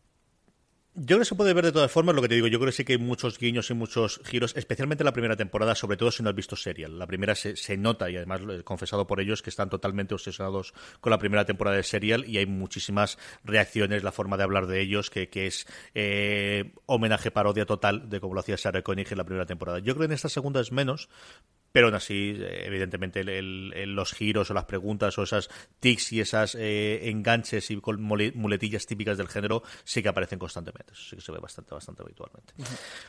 [0.94, 2.66] Yo creo que se puede ver de todas formas, lo que te digo, yo creo
[2.66, 6.10] que sí que hay muchos guiños y muchos giros, especialmente la primera temporada, sobre todo
[6.10, 6.98] si no has visto Serial.
[6.98, 11.16] La primera se, nota, y además confesado por ellos, que están totalmente obsesionados con la
[11.16, 15.30] primera temporada de Serial y hay muchísimas reacciones, la forma de hablar de ellos, que,
[15.30, 19.46] que es eh, homenaje, parodia total de como lo hacía Sarah Koenig en la primera
[19.46, 19.78] temporada.
[19.78, 21.08] Yo creo que en esta segunda es menos,
[21.72, 25.48] pero aún así, evidentemente, los giros o las preguntas o esas
[25.80, 30.92] tics y esas enganches y muletillas típicas del género sí que aparecen constantemente.
[30.92, 32.54] Eso sí que se ve bastante, bastante habitualmente.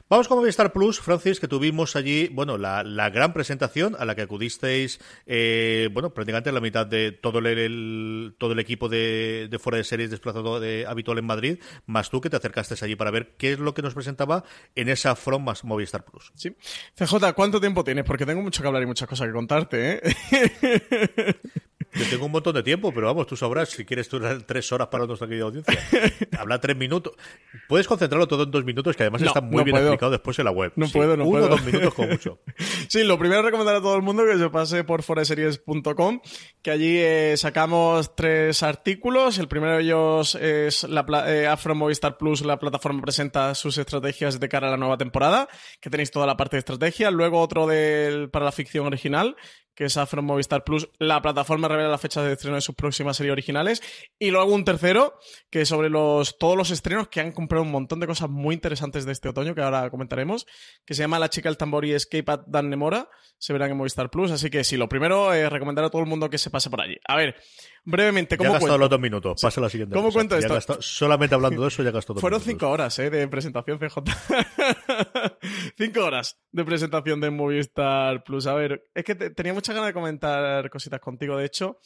[0.09, 4.23] Vamos con Movistar Plus, Francis, que tuvimos allí, bueno, la, gran presentación a la que
[4.23, 10.09] acudisteis, bueno, prácticamente la mitad de todo el, todo el equipo de, fuera de series
[10.09, 13.59] desplazado de, habitual en Madrid, más tú que te acercaste allí para ver qué es
[13.59, 14.43] lo que nos presentaba
[14.75, 16.31] en esa From más Movistar Plus.
[16.35, 16.55] Sí.
[16.95, 18.05] CJ, ¿cuánto tiempo tienes?
[18.05, 21.35] Porque tengo mucho que hablar y muchas cosas que contarte, ¿eh?
[22.09, 25.05] Tengo un montón de tiempo, pero vamos, tú sabrás si quieres durar tres horas para
[25.05, 25.77] nuestra querida audiencia.
[26.37, 27.13] Habla tres minutos.
[27.67, 30.51] Puedes concentrarlo todo en dos minutos, que además está muy bien explicado después en la
[30.51, 30.71] web.
[30.75, 31.45] No puedo, no puedo.
[31.45, 32.39] Uno o dos minutos como mucho.
[32.89, 36.21] Sí, lo primero es recomendar a todo el mundo que se pase por foreseries.com,
[36.61, 39.37] que allí eh, sacamos tres artículos.
[39.39, 44.39] El primero de ellos es la eh, Afro Movistar Plus, la plataforma presenta sus estrategias
[44.39, 45.47] de cara a la nueva temporada,
[45.81, 47.09] que tenéis toda la parte de estrategia.
[47.09, 49.35] Luego otro del, para la ficción original,
[49.75, 50.89] que es Afro Movistar Plus.
[50.99, 53.81] La plataforma revela la fecha de estreno de sus próximas series originales.
[54.19, 55.15] Y luego un tercero,
[55.49, 59.05] que sobre los, todos los estrenos que han comprado un montón de cosas muy interesantes
[59.05, 60.45] de este otoño, que ahora comentaremos,
[60.85, 63.09] que se llama La chica del tambor y Escape at Dan Nemora.
[63.37, 64.31] Se verán en Movistar Plus.
[64.31, 66.81] Así que sí, lo primero es recomendar a todo el mundo que se pase por
[66.81, 66.97] allí.
[67.07, 67.35] A ver,
[67.85, 69.41] brevemente, ¿cómo ya gastado los dos minutos.
[69.41, 69.95] Pasa la siguiente.
[69.95, 70.81] ¿Cómo cuento esto?
[70.81, 73.97] solamente hablando de eso ya gastó dos Fueron cinco horas eh, de presentación CJ.
[75.77, 78.47] cinco horas de presentación de Movistar Plus.
[78.47, 81.37] A ver, es que tenía mucha ganas de comentar cositas contigo.
[81.37, 81.79] De hecho,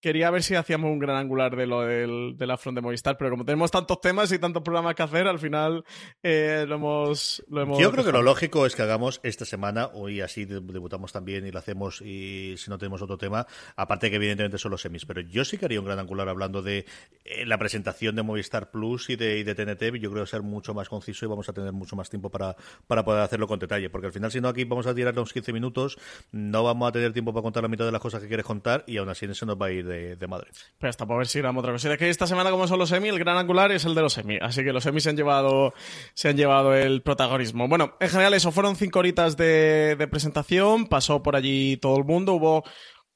[0.00, 3.16] quería ver si hacíamos un gran angular de lo del, de la front de Movistar,
[3.16, 5.84] pero como tenemos tantos temas y tantos programas que hacer, al final
[6.22, 7.42] eh, lo, hemos,
[7.78, 11.50] Yo creo que lo lógico es que hagamos esta semana, hoy así debutamos también y
[11.50, 15.20] lo hacemos y si no tenemos otro tema, aparte que evidentemente son los semis, pero
[15.20, 16.86] yo sí que haría un gran angular hablando de
[17.24, 20.42] eh, la presentación de Movistar Plus y de, y de TNT, yo creo que ser
[20.42, 22.56] mucho más conciso y vamos a tener mucho más tiempo para,
[22.86, 25.32] para poder hacerlo con detalle, porque al final si no aquí vamos a tirar unos
[25.32, 25.98] 15 minutos,
[26.32, 28.84] no vamos a tener tiempo para contar la mitad de las cosas que quieres contar
[28.86, 30.52] y aún así se nos va a ir de Madrid.
[30.78, 31.92] Pero hasta para ver si grabamos otra cosa.
[31.92, 34.12] Es que esta semana, como son los semi, el gran angular es el de los
[34.12, 34.38] semi.
[34.40, 35.72] Así que los semi se han llevado,
[36.14, 37.68] se han llevado el protagonismo.
[37.68, 40.86] Bueno, en general, eso fueron cinco horitas de presentación.
[40.86, 42.34] Pasó por allí todo el mundo.
[42.34, 42.64] Hubo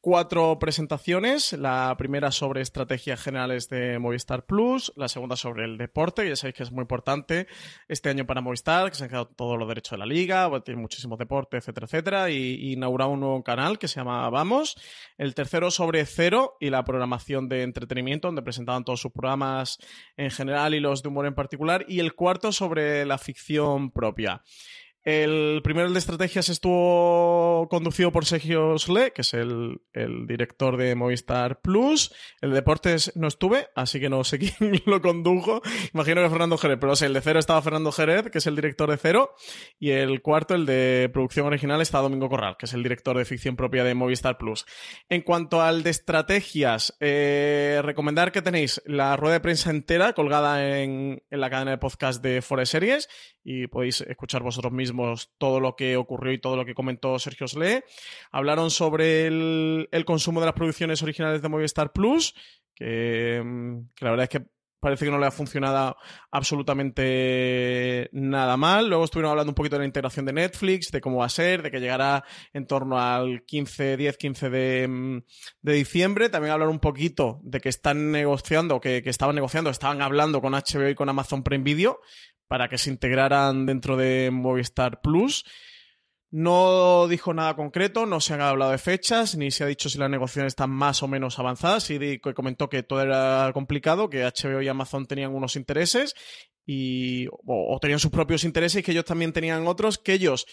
[0.01, 1.53] cuatro presentaciones.
[1.53, 6.37] La primera sobre estrategias generales de Movistar Plus, la segunda sobre el deporte, que ya
[6.37, 7.47] sabéis que es muy importante
[7.89, 10.81] este año para Movistar, que se han quedado todos los derechos de la liga, tiene
[10.81, 14.77] muchísimo deporte, etcétera, etcétera, y, inaugurado un nuevo canal que se llama Vamos.
[15.19, 19.79] El tercero sobre Cero y la programación de entretenimiento, donde presentaban todos sus programas
[20.17, 21.85] en general y los de humor en particular.
[21.89, 24.43] Y el cuarto sobre la ficción propia.
[25.03, 29.81] El primero, el de estrategias, estuvo conducido por Sergio Sle, que es el,
[30.27, 32.15] director de Movistar Plus.
[32.43, 35.63] El de deportes no estuve, así que no sé quién lo condujo.
[35.95, 38.57] Imagino que Fernando Jerez, pero sé, el de cero estaba Fernando Jerez, que es el
[38.57, 39.35] director de cero.
[39.79, 43.25] Y el cuarto, el de producción original, está Domingo Corral, que es el director de
[43.25, 44.67] ficción propia de Movistar Plus.
[45.09, 50.79] En cuanto al de estrategias, eh, recomendar que tenéis la rueda de prensa entera colgada
[50.79, 53.09] en, en la cadena de podcast de Forest Series
[53.43, 54.90] y podéis escuchar vosotros mismos
[55.39, 57.85] todo lo que ocurrió y todo lo que comentó Sergio Sle.
[58.31, 62.35] Hablaron sobre el, consumo de las producciones originales de Movistar Plus,
[62.75, 64.47] que, mm, que la verdad es que
[64.81, 65.97] parece que no le ha funcionado
[66.31, 68.89] absolutamente nada mal.
[68.89, 71.63] Luego estuvieron hablando un poquito de la integración de Netflix, de cómo va a ser,
[71.63, 75.23] de que llegará en torno al 15, 10, 15 de,
[75.61, 76.31] de diciembre.
[76.31, 80.55] También hablaron un poquito de que están negociando, que, que estaban negociando, estaban hablando con
[80.55, 82.01] HBO y con Amazon Prime Video
[82.51, 85.45] para que se integraran dentro de Movistar Plus.
[86.33, 89.99] No dijo nada concreto, no se han hablado de fechas, ni se ha dicho si
[89.99, 91.85] las negociaciones están más o menos avanzadas.
[91.85, 96.17] Sí comentó que todo era complicado, que HBO y Amazon tenían unos intereses
[96.67, 100.47] y, o, tenían sus propios intereses y que ellos también tenían otros, que ellos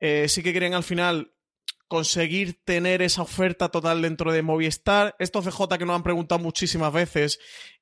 [0.00, 1.32] eh, sí que querían al final
[1.86, 5.14] conseguir tener esa oferta total dentro de Movistar.
[5.20, 7.38] Esto CJ que nos han preguntado muchísimas veces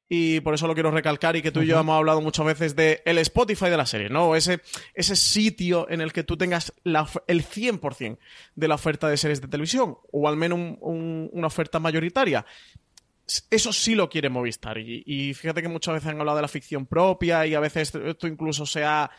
[0.08, 2.76] y por eso lo quiero recalcar y que tú y yo hemos hablado muchas veces
[2.76, 4.36] de el Spotify de la serie, ¿no?
[4.36, 4.60] Ese,
[4.92, 8.18] ese sitio en el que tú tengas la, el 100%
[8.54, 12.44] de la oferta de series de televisión o al menos una oferta mayoritaria.
[13.50, 16.48] Eso sí lo quiere Movistar y, y, fíjate que muchas veces han hablado de la
[16.48, 19.10] ficción propia y a veces esto incluso se ha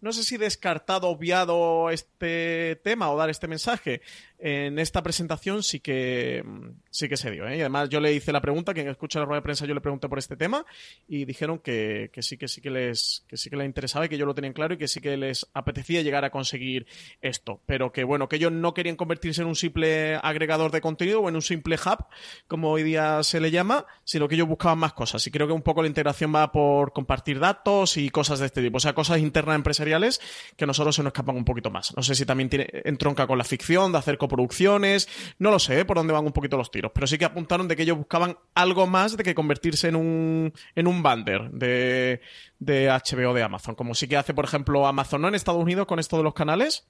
[0.00, 4.00] no sé si descartado, obviado este tema o dar este mensaje
[4.40, 6.42] en esta presentación sí que
[6.90, 7.46] sí que se dio.
[7.46, 7.58] ¿eh?
[7.58, 9.80] Y además yo le hice la pregunta, quien escucha la rueda de prensa yo le
[9.80, 10.64] pregunté por este tema
[11.08, 14.08] y dijeron que, que sí que sí que les que sí que les interesaba y
[14.08, 16.86] que yo lo tenían claro y que sí que les apetecía llegar a conseguir
[17.20, 17.60] esto.
[17.66, 21.28] Pero que bueno, que ellos no querían convertirse en un simple agregador de contenido o
[21.28, 22.04] en un simple hub,
[22.48, 25.26] como hoy día se le llama, sino que ellos buscaban más cosas.
[25.26, 28.62] Y creo que un poco la integración va por compartir datos y cosas de este
[28.62, 28.78] tipo.
[28.78, 30.20] O sea, cosas internas empresariales
[30.56, 31.94] que a nosotros se nos escapan un poquito más.
[31.96, 35.80] No sé si también tiene, entronca con la ficción, de hacer coproducciones, no lo sé
[35.80, 35.84] ¿eh?
[35.84, 38.38] por dónde van un poquito los tiros, pero sí que apuntaron de que ellos buscaban
[38.54, 42.20] algo más de que convertirse en un, en un bander de,
[42.58, 45.28] de HBO de Amazon, como sí que hace, por ejemplo, Amazon ¿no?
[45.28, 46.86] en Estados Unidos con esto de los canales.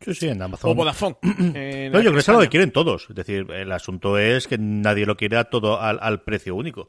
[0.00, 0.70] Sí, sí, en Amazon.
[0.70, 1.16] O Vodafone.
[1.22, 3.06] no, yo creo que es algo que quieren todos.
[3.10, 6.88] Es decir, el asunto es que nadie lo quiere a todo al, al precio único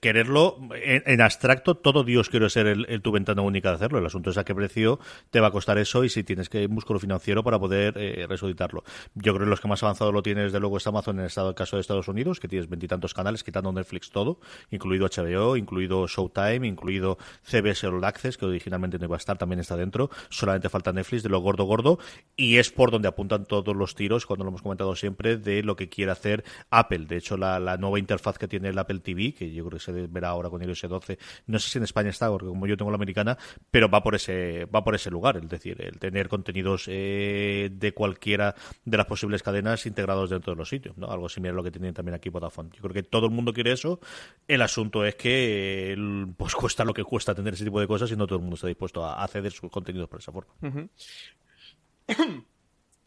[0.00, 3.98] quererlo en, abstracto todo Dios quiere ser el, el, tu ventana única de hacerlo.
[3.98, 4.98] El asunto es a qué precio
[5.30, 8.84] te va a costar eso y si tienes que músculo financiero para poder eh, resucitarlo.
[9.14, 11.26] Yo creo que los que más avanzado lo tienes desde luego es Amazon en el
[11.26, 14.40] estado, caso de Estados Unidos que tienes veintitantos canales quitando Netflix todo
[14.70, 19.60] incluido HBO incluido Showtime incluido CBS All Access que originalmente no iba a estar también
[19.60, 20.10] está dentro.
[20.28, 21.98] Solamente falta Netflix de lo gordo gordo
[22.36, 25.76] y es por donde apuntan todos los tiros cuando lo hemos comentado siempre de lo
[25.76, 27.06] que quiere hacer Apple.
[27.06, 29.84] De hecho la, la nueva interfaz que tiene el Apple TV que yo creo que
[29.84, 31.18] se verá ahora con iOS 12.
[31.46, 33.36] No sé si en España está, porque como yo tengo la americana,
[33.70, 37.92] pero va por ese, va por ese lugar, es decir, el tener contenidos eh, de
[37.92, 38.54] cualquiera
[38.84, 41.10] de las posibles cadenas integrados dentro de los sitios, ¿no?
[41.10, 42.70] Algo similar a lo que tienen también aquí Vodafone.
[42.72, 44.00] Yo creo que todo el mundo quiere eso.
[44.48, 45.96] El asunto es que
[46.36, 48.54] pues cuesta lo que cuesta tener ese tipo de cosas y no todo el mundo
[48.54, 50.52] está dispuesto a, a ceder sus contenidos por esa forma.
[50.62, 50.66] Uh
[52.08, 52.44] -huh.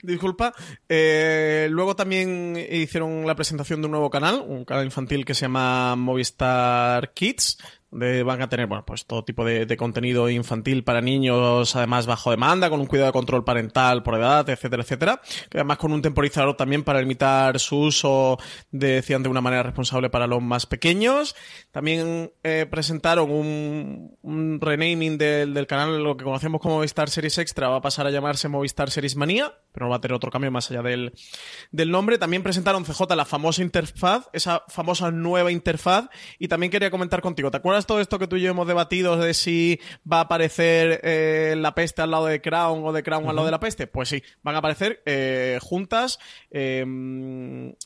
[0.02, 0.54] Disculpa.
[0.88, 5.42] Eh, luego también hicieron la presentación de un nuevo canal, un canal infantil que se
[5.42, 7.58] llama Movistar Kids,
[7.91, 12.06] donde van a tener bueno pues todo tipo de, de, contenido infantil para niños además
[12.06, 15.21] bajo demanda con un cuidado de control parental por edad etcétera etcétera
[15.54, 18.38] además con un temporizador también para limitar su uso
[18.71, 21.36] de, decían de una manera responsable para los más pequeños.
[21.71, 27.38] También eh, presentaron un, un renaming del, del, canal lo que conocemos como Movistar Series
[27.38, 30.32] Extra va a pasar a llamarse Movistar Series Manía pero no va a tener otro
[30.32, 31.13] cambio más allá del,
[31.71, 32.17] del nombre.
[32.17, 37.52] También presentaron CJ la famosa interfaz esa famosa nueva interfaz y también quería comentar contigo
[37.52, 39.80] ¿te acuerdas todo esto que tú y yo hemos debatido de si
[40.12, 43.46] va a aparecer eh, la peste al lado de Crown o de Crown al lado
[43.46, 43.88] de la peste?
[43.88, 46.20] Pues sí, van a aparecer eh, juntas.
[46.52, 46.86] Eh,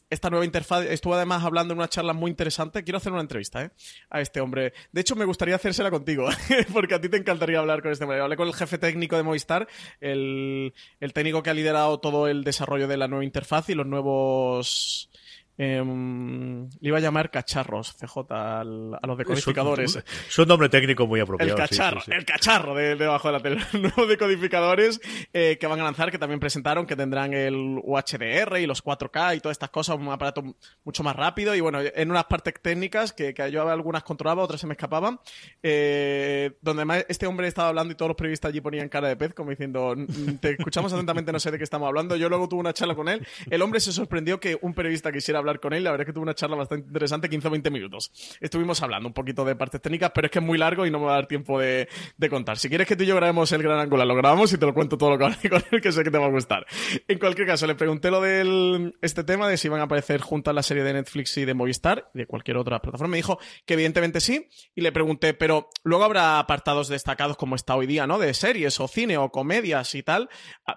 [0.09, 2.83] esta nueva interfaz, estuve además hablando en una charla muy interesante.
[2.83, 3.71] Quiero hacer una entrevista
[4.09, 4.73] a este hombre.
[4.91, 6.27] De hecho, me gustaría hacérsela contigo,
[6.73, 8.21] porque a ti te encantaría hablar con este hombre.
[8.21, 9.67] Hablé con el jefe técnico de Movistar,
[9.99, 10.73] el
[11.13, 15.09] técnico que ha liderado todo el desarrollo de la nueva interfaz y los nuevos
[15.57, 19.91] eh, le iba a llamar cacharros, CJ, al, a los decodificadores.
[19.91, 21.51] Es un, es un, nombre técnico muy apropiado.
[21.51, 22.17] El cacharro, sí, sí, sí.
[22.17, 23.61] el cacharro de, debajo de la tele.
[23.73, 24.99] Nuevos decodificadores
[25.31, 29.37] eh, que van a lanzar, que también presentaron, que tendrán el UHDR y los 4K
[29.37, 30.43] y todas estas cosas, un aparato
[30.83, 31.53] mucho más rápido.
[31.55, 35.19] Y bueno, en unas partes técnicas que, que yo algunas controlaba, otras se me escapaban,
[35.61, 39.15] eh, donde más este hombre estaba hablando y todos los periodistas allí ponían cara de
[39.15, 39.95] pez, como diciendo,
[40.41, 42.15] te escuchamos atentamente, no sé de qué estamos hablando.
[42.15, 43.25] Yo luego tuve una charla con él.
[43.49, 45.83] El hombre se sorprendió que un periodista quisiera hablar con él.
[45.83, 48.11] La verdad es que tuve una charla bastante interesante, 15 o 20 minutos.
[48.39, 50.99] Estuvimos hablando un poquito de partes técnicas, pero es que es muy largo y no
[50.99, 51.87] me va a dar tiempo de,
[52.29, 52.57] contar.
[52.57, 54.73] Si quieres que tú y yo grabemos el gran angular, lo grabamos y te lo
[54.73, 56.65] cuento todo lo que hablé con él, que sé que te va a gustar.
[57.07, 60.55] En cualquier caso, le pregunté lo del este tema de si iban a aparecer juntas
[60.55, 63.11] la serie de Netflix y de Movistar y de cualquier otra plataforma.
[63.11, 64.47] Me dijo que evidentemente sí.
[64.75, 68.19] Y le pregunté, pero luego habrá apartados destacados como está hoy día, ¿no?
[68.19, 70.29] De series o cine o comedias y tal.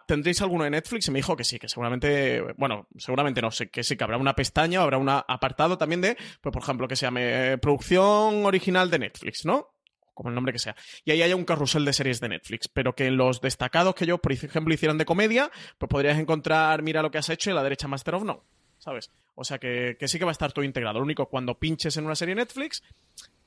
[0.07, 1.09] ¿Tendréis alguno de Netflix?
[1.09, 4.35] Y me dijo que sí, que seguramente, bueno, seguramente no que sí, que habrá una
[4.35, 8.91] pestaña, habrá un apartado también de, pues por ejemplo, que se llame eh, producción original
[8.91, 9.77] de Netflix, ¿no?
[10.17, 10.75] como el nombre que sea.
[11.05, 14.19] Y ahí haya un carrusel de series de Netflix, pero que los destacados que ellos,
[14.19, 17.63] por ejemplo, hicieran de comedia, pues podrías encontrar Mira lo que has hecho y la
[17.63, 18.43] derecha Master of No,
[18.79, 19.11] ¿sabes?
[19.35, 21.01] O sea que, que sí que va a estar todo integrado.
[21.01, 22.83] Lo único, cuando pinches en una serie Netflix,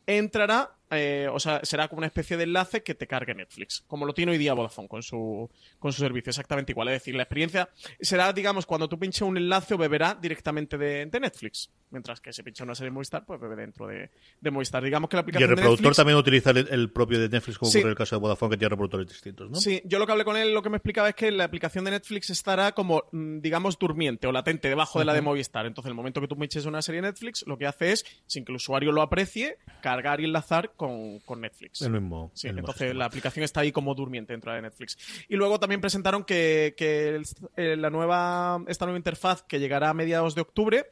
[0.07, 4.05] entrará, eh, o sea, será como una especie de enlace que te cargue Netflix, como
[4.05, 6.87] lo tiene hoy día Vodafone con su, con su servicio, exactamente igual.
[6.89, 7.69] Es decir, la experiencia
[8.01, 12.33] será, digamos, cuando tú pinches un enlace o beberá directamente de, de Netflix, mientras que
[12.33, 14.09] si pincha una serie de Movistar, pues bebe dentro de,
[14.41, 14.83] de Movistar.
[14.83, 17.57] Digamos que la aplicación Y el reproductor Netflix, también utiliza el, el, propio de Netflix,
[17.59, 17.77] como Sí.
[17.77, 19.57] ocurre en el caso de Vodafone, que tiene reproductores distintos, ¿no?
[19.57, 21.85] Sí, yo lo que hablé con él, lo que me explicaba es que la aplicación
[21.85, 25.67] de Netflix estará como, mm, digamos, durmiente o latente debajo de la de Movistar.
[25.67, 28.43] Entonces, el momento que tú pinches una serie de Netflix, lo que hace es, sin
[28.43, 29.57] que el usuario lo aprecie,
[30.01, 31.81] cargar y enlazar con, con Netflix.
[31.81, 32.31] El mismo.
[32.33, 32.99] Sí, el mismo entonces sistema.
[32.99, 34.97] la aplicación está ahí como durmiente dentro de Netflix.
[35.27, 37.25] Y luego también presentaron que, que el-
[37.57, 40.85] eh, la nueva, esta nueva interfaz que llegará a mediados de octubre,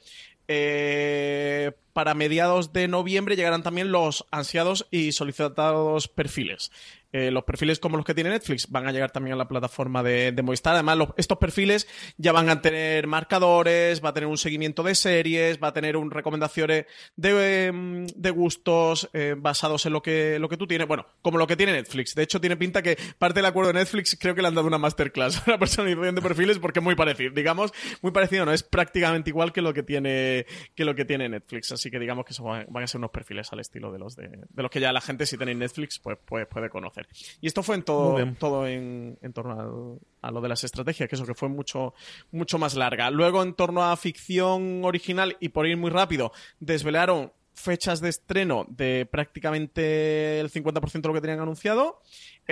[0.50, 6.72] eh, para mediados de noviembre llegarán también los ansiados y solicitados perfiles.
[7.14, 10.04] Eh, los perfiles como los que tiene Netflix van a llegar también a la plataforma
[10.04, 10.74] de, Movistar.
[10.74, 15.62] Además, estos perfiles ya van a tener marcadores, va a tener un seguimiento de series,
[15.62, 20.58] va a tener un recomendaciones de, em, gustos eh, basados en lo que, lo que
[20.58, 20.88] tú tienes.
[20.88, 22.14] Bueno, como lo que tiene Netflix.
[22.14, 24.68] De hecho, tiene pinta que parte del acuerdo de Netflix creo que le han dado
[24.68, 27.32] una masterclass a la personalización de perfiles porque es muy parecido.
[27.34, 31.30] Digamos, muy parecido, no es prácticamente igual que lo que tiene, que lo que tiene
[31.30, 31.72] Netflix.
[31.72, 34.28] Así que digamos que eso van, a ser unos perfiles al estilo de los de,
[34.28, 37.07] de los que ya la gente, si tenéis Netflix, pues, pues puede conocer.
[37.42, 41.16] Y esto fue en todo, todo en, en torno a, lo de las estrategias, que
[41.16, 41.94] eso que fue mucho,
[42.32, 43.10] mucho más larga.
[43.10, 48.66] Luego, en torno a ficción original, y por ir muy rápido, desvelaron fechas de estreno
[48.70, 52.02] de prácticamente el 50% de lo que tenían anunciado.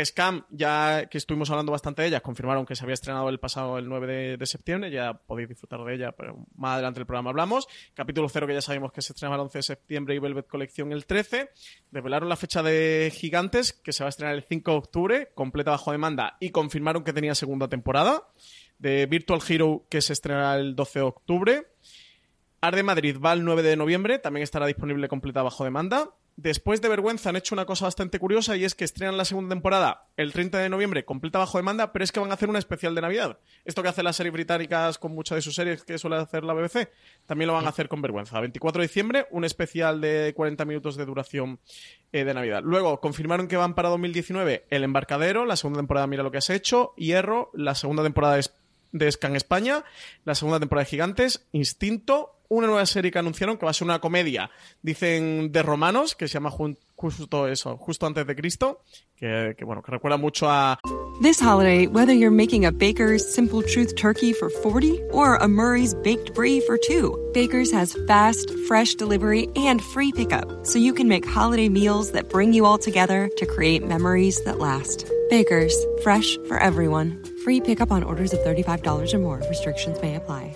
[0.03, 3.77] Scam, ya que estuvimos hablando bastante de ella, confirmaron que se había estrenado el pasado
[3.77, 7.67] el 9 de, septiembre, ya podéis disfrutar de ella, pero más adelante del programa hablamos.
[7.93, 10.91] Capítulo 0 que ya sabemos que se estrena el 11 de septiembre y Velvet Collection
[10.91, 11.49] el 13.
[11.91, 15.71] Revelaron la fecha de Gigantes, que se va a estrenar el 5 de octubre, completa
[15.71, 18.27] bajo demanda, y confirmaron que tenía segunda temporada.
[18.79, 21.67] De Virtual Hero, que se estrenará el 12 de octubre.
[22.65, 26.09] Arde Madrid va el 9 de noviembre, también estará disponible completa bajo demanda.
[26.35, 29.53] Después de Vergüenza han hecho una cosa bastante curiosa y es que estrenan la segunda
[29.53, 32.57] temporada el 30 de noviembre, completa bajo demanda, pero es que van a hacer una
[32.57, 33.37] especial de Navidad.
[33.65, 36.53] Esto que hacen las series británicas con muchas de sus series que suele hacer la
[36.53, 36.89] BBC,
[37.27, 38.39] también lo van a hacer con Vergüenza.
[38.39, 41.59] 24 de diciembre, un especial de 40 minutos de duración
[42.11, 42.63] eh, de Navidad.
[42.65, 46.49] Luego, confirmaron que van para 2019 El Embarcadero, la segunda temporada Mira lo que has
[46.49, 48.39] hecho, Hierro, la segunda temporada
[48.91, 49.85] de Scan España,
[50.25, 53.85] la segunda temporada de Gigantes, Instinto, una nueva serie que anunciaron que va a ser
[53.85, 54.49] una comedia,
[54.81, 58.81] dicen de romanos, que se llama justo eso, justo antes de Cristo,
[59.15, 60.79] que, que bueno, que recuerda mucho a
[61.21, 65.93] This holiday, whether you're making a Baker's Simple Truth turkey for 40 or a Murray's
[65.93, 71.07] baked brie for 2, Baker's has fast, fresh delivery and free pickup, so you can
[71.07, 75.09] make holiday meals that bring you all together to create memories that last.
[75.29, 75.73] Baker's,
[76.03, 77.23] fresh for everyone.
[77.43, 79.41] Free pickup on orders of $35 or more.
[79.49, 80.55] Restrictions may apply.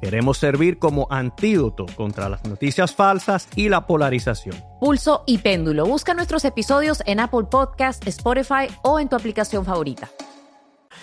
[0.00, 4.56] Queremos servir como antídoto contra las noticias falsas y la polarización.
[4.80, 5.84] Pulso y péndulo.
[5.84, 10.10] Busca nuestros episodios en Apple Podcast, Spotify o en tu aplicación favorita.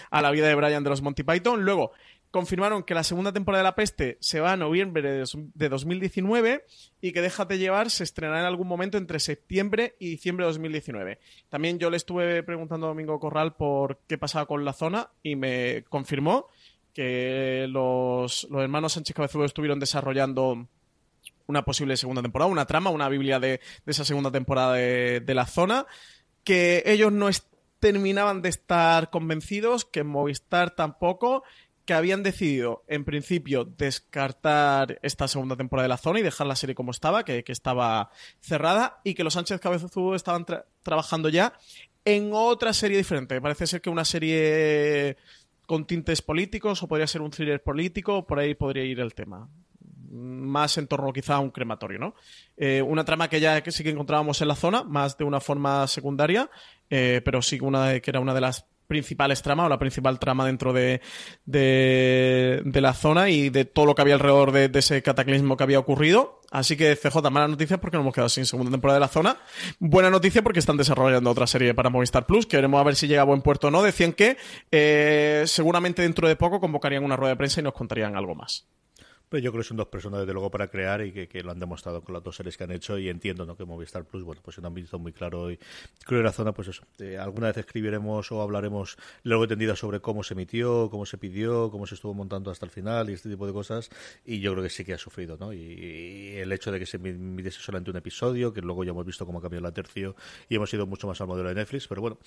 [0.10, 1.64] A la vida de Brian de los Monty Python.
[1.64, 1.92] Luego,
[2.32, 6.66] confirmaron que la segunda temporada de La Peste se va a noviembre de 2019
[7.00, 11.20] y que Déjate llevar se estrenará en algún momento entre septiembre y diciembre de 2019.
[11.50, 15.36] También yo le estuve preguntando a Domingo Corral por qué pasaba con la zona y
[15.36, 16.48] me confirmó
[16.98, 20.68] que los, hermanos Sánchez Cabezudo estuvieron desarrollando
[21.46, 25.86] una posible segunda temporada, una trama, una biblia de, esa segunda temporada de, la zona,
[26.44, 27.30] que ellos no
[27.80, 31.44] terminaban de estar convencidos, que Movistar tampoco,
[31.86, 36.56] que habían decidido, en principio, descartar esta segunda temporada de la zona y dejar la
[36.56, 40.48] serie como estaba, que, estaba cerrada, y que los Sánchez Cabezudo estaban
[40.82, 41.54] trabajando ya
[42.06, 43.40] en otra serie diferente.
[43.40, 45.16] Parece ser que una serie
[45.68, 49.48] con tintes políticos o podría ser un thriller político, por ahí podría ir el tema.
[50.10, 52.16] Más en torno quizá a un crematorio, ¿no?
[52.56, 55.42] Eh, una trama que ya que sí que encontrábamos en la zona, más de una
[55.42, 56.50] forma secundaria,
[56.90, 60.46] eh, pero sí una que era una de las principales tramas o la principal trama
[60.46, 61.02] dentro de,
[61.46, 65.80] de, la zona y de todo lo que había alrededor de, ese cataclismo que había
[65.80, 66.37] ocurrido.
[66.52, 69.38] Así que CJ, mala noticia porque nos hemos quedado sin segunda temporada de la zona.
[69.80, 73.22] Buena noticia porque están desarrollando otra serie para Movistar Plus, que a ver si llega
[73.22, 73.84] a buen puerto o no.
[73.84, 74.38] Decían que
[74.72, 78.66] eh, seguramente dentro de poco convocarían una rueda de prensa y nos contarían algo más.
[79.30, 81.60] Pues yo creo que son dos personas, desde luego, para crear y que, lo han
[81.60, 82.98] demostrado con las dos series que han hecho.
[82.98, 83.58] Y entiendo ¿no?
[83.58, 85.52] que Movistar Plus, bueno, pues han visto muy claro.
[85.52, 85.58] Y
[86.06, 86.84] creo que la zona, pues eso.
[87.00, 91.70] Eh, alguna vez escribiremos o hablaremos luego entendida sobre cómo se emitió, cómo se pidió,
[91.72, 93.90] cómo se estuvo montando hasta el final y este tipo de cosas.
[94.26, 95.52] Y yo creo que sí que ha sufrido, ¿no?
[95.52, 99.26] Y, el hecho de que se emitiese solamente un episodio, que luego ya hemos visto
[99.26, 100.16] cómo ha cambiado la tercio
[100.48, 101.88] y hemos ido mucho más al modelo de Netflix.
[101.90, 102.18] Pero bueno,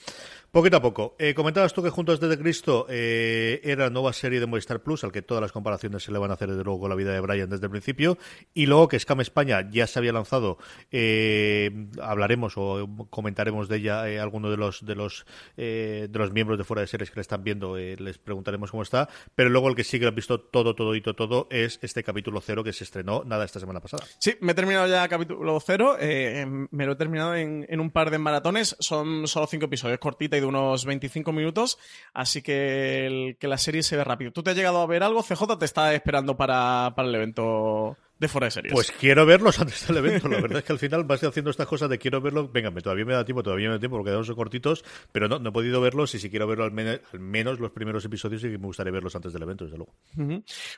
[0.51, 1.17] poquito a poco.
[1.19, 5.13] Eh, comentabas tú que Juntos desde Cristo eh, era nueva serie de Movistar Plus, al
[5.13, 7.49] que todas las comparaciones se le van a hacer desde luego la vida de Brian
[7.49, 8.18] desde el principio.
[8.55, 10.59] Y luego que Scam España ya se había lanzado,
[10.91, 15.26] eh, hablaremos o comentaremos de ella eh, alguno de los de los
[15.57, 19.09] de los miembros de fuera de series que le están viendo, les preguntaremos cómo está.
[19.34, 22.03] Pero luego el que sí que lo ha visto todo, todo y todo es este
[22.03, 24.05] capítulo cero que se estrenó nada esta semana pasada.
[24.18, 25.97] Sí, me he terminado ya capítulo cero.
[26.01, 28.76] me lo he terminado en, en, un par de maratones.
[28.80, 31.78] Son solo cinco episodios, cortita y de unos 25 minutos.
[32.12, 34.32] Así que, que la serie se ve rápido.
[34.32, 35.22] ¿Tú te has llegado a ver algo?
[35.22, 38.72] CJ te está esperando para, para el evento de fuera de series.
[38.72, 40.28] Pues quiero verlos antes del evento.
[40.28, 42.49] La verdad es que al final vas haciendo estas cosas de quiero verlo.
[42.49, 45.49] Venga, todavía me da tiempo, todavía me da tiempo porque quedamos cortitos, pero no, no
[45.49, 48.66] he podido verlos y si quiero verlo al, menos, los primeros episodios y que me
[48.66, 49.95] gustaría verlos antes del evento, desde luego.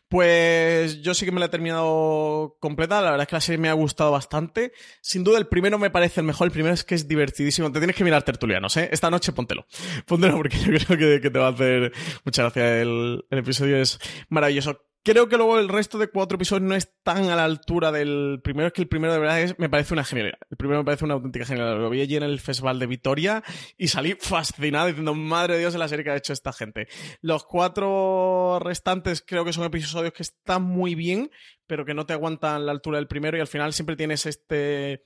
[0.08, 3.02] Pues yo sí que me la he terminado completa.
[3.02, 4.72] La verdad es que la serie me ha gustado bastante.
[5.00, 6.46] Sin duda, el primero me parece el mejor.
[6.46, 7.72] El primero es que es divertidísimo.
[7.72, 8.88] Te tienes que mirar tertulianos, ¿eh?
[8.92, 9.66] Esta noche póntelo.
[10.06, 11.92] Póntelo porque yo creo que, te va a hacer
[12.24, 12.80] mucha gracia.
[12.82, 13.98] el episodio es
[14.28, 17.90] maravilloso Creo que luego el resto de cuatro episodios no es tan a la altura
[17.90, 18.68] del primero.
[18.68, 20.38] Es que el primero de verdad es, me parece una genialidad.
[20.48, 21.76] El primero me parece una auténtica genialidad.
[21.76, 23.42] Lo vi allí en el Festival de Vitoria
[23.76, 26.86] y salí fascinado diciendo, madre de Dios, la serie que ha hecho esta gente.
[27.20, 31.32] Los cuatro restantes creo que son episodios que están muy bien,
[31.66, 35.04] pero que no te aguantan la altura del primero y al final siempre tienes este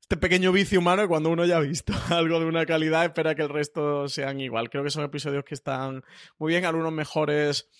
[0.00, 3.42] este pequeño vicio humano cuando uno ya ha visto algo de una calidad espera que
[3.42, 4.68] el resto sean igual.
[4.68, 6.02] Creo que son episodios que están
[6.38, 7.70] muy bien, algunos mejores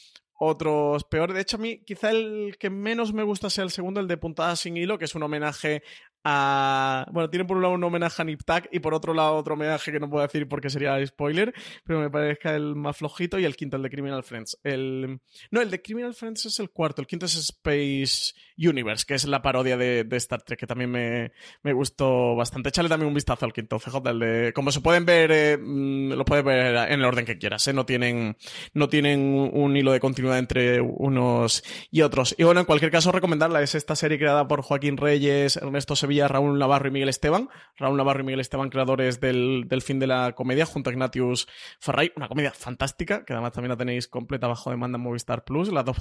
[0.44, 1.36] otros peores.
[1.36, 4.16] De hecho, a mí quizá el que menos me gusta sea el segundo, el de
[4.16, 5.84] Puntada sin hilo, que es un homenaje
[6.24, 9.90] bueno, tienen por un lado un homenaje a Nip y por otro lado otro homenaje
[9.90, 11.52] que no puedo decir porque sería spoiler,
[11.84, 14.58] pero me parece el más flojito y el quinto, el de Criminal Friends.
[14.62, 15.20] El...
[15.50, 19.24] No, el de Criminal Friends es el cuarto, el quinto es Space Universe, que es
[19.24, 22.68] la parodia de, Star Trek, que también me, me, gustó bastante.
[22.68, 24.52] Échale también un vistazo al quinto, CJ, el de...
[24.54, 27.72] Como se pueden ver, eh, mm, lo puedes ver en el orden que quieras, ¿eh?
[27.72, 28.36] No tienen,
[28.74, 32.34] no tienen un hilo de continuidad entre unos y otros.
[32.38, 33.62] Y bueno, en cualquier caso, recomendarla.
[33.62, 37.48] Es esta serie creada por Joaquín Reyes, Ernesto Sevilla Raúl Navarro y Miguel Esteban.
[37.76, 41.48] Raúl Navarro y Miguel Esteban, creadores del, fin de la comedia, junto a Ignatius
[41.80, 42.12] Farray.
[42.16, 45.84] Una comedia fantástica, que además también la tenéis completa bajo demanda en Movistar Plus, las
[45.84, 45.98] dos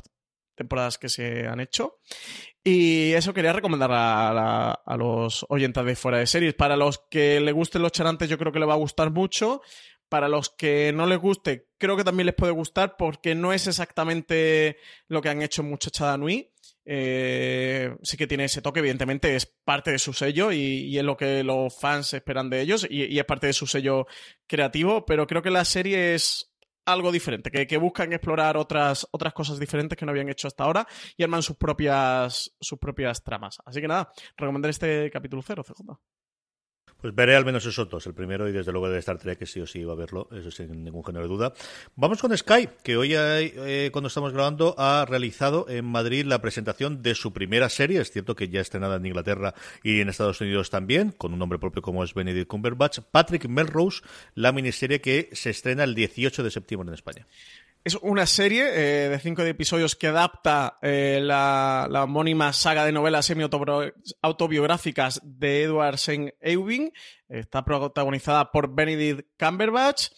[0.55, 1.99] temporadas que se han hecho.
[2.63, 6.53] Y eso quería recomendar a, a, los oyentes de fuera de series.
[6.53, 9.61] Para los que le gusten los charantes, yo creo que le va a gustar mucho.
[10.09, 13.65] Para los que no les guste, creo que también les puede gustar porque no es
[13.67, 14.75] exactamente
[15.07, 16.50] lo que han hecho en Muchachada Nui.
[16.85, 21.15] Eh, sí que tiene ese toque, evidentemente es parte de su sello y, es lo
[21.15, 24.07] que los fans esperan de ellos y, es parte de su sello
[24.47, 26.51] creativo, pero creo que la serie es
[26.85, 30.87] algo diferente, que, buscan explorar otras, otras cosas diferentes que no habían hecho hasta ahora
[31.15, 33.59] y arman sus propias, sus propias tramas.
[33.65, 35.99] Así que nada, recomendar este capítulo cero, CJ.
[37.01, 39.47] Pues veré al menos esos dos, el primero y desde luego de Star Trek, que
[39.47, 41.53] sí o sí iba a verlo, eso sin ningún género de duda.
[41.95, 47.01] Vamos con Sky, que hoy, eh, cuando estamos grabando, ha realizado en Madrid la presentación
[47.01, 48.01] de su primera serie.
[48.01, 51.57] Es cierto que ya estrenada en Inglaterra y en Estados Unidos también, con un nombre
[51.57, 52.99] propio como es Benedict Cumberbatch.
[53.09, 54.03] Patrick Melrose,
[54.35, 57.25] la miniserie que se estrena el 18 de septiembre en España.
[57.83, 63.25] Es una serie eh, de cinco episodios que adapta eh, la, homónima saga de novelas
[63.25, 66.35] semi-autobiográficas de Edward St.
[66.41, 66.93] Ewing.
[67.27, 70.09] Está protagonizada por Benedict Cumberbatch.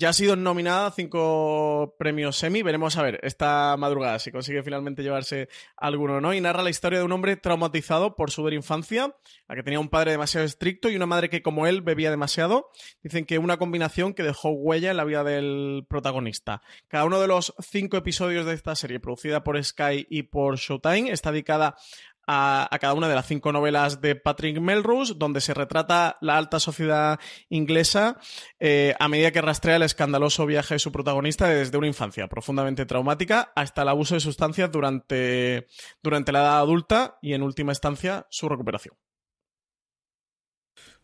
[0.00, 2.62] Ya ha sido nominada a cinco premios semi.
[2.62, 6.32] Veremos a ver esta madrugada si consigue finalmente llevarse alguno o no.
[6.32, 9.16] Y narra la historia de un hombre traumatizado por su infancia,
[9.48, 12.70] la que tenía un padre demasiado estricto y una madre que, como él, bebía demasiado.
[13.02, 16.62] Dicen que una combinación que dejó huella en la vida del protagonista.
[16.86, 21.10] Cada uno de los cinco episodios de esta serie, producida por Sky y por Showtime,
[21.10, 21.74] está dedicada
[22.28, 26.60] a, cada una de las cinco novelas de Patrick Melrose, donde se retrata la alta
[26.60, 27.18] sociedad
[27.48, 28.18] inglesa
[28.60, 32.84] eh, a medida que rastrea el escandaloso viaje de su protagonista desde una infancia profundamente
[32.84, 35.66] traumática hasta el abuso de sustancias durante,
[36.02, 38.94] durante la edad adulta y, en última instancia, su recuperación.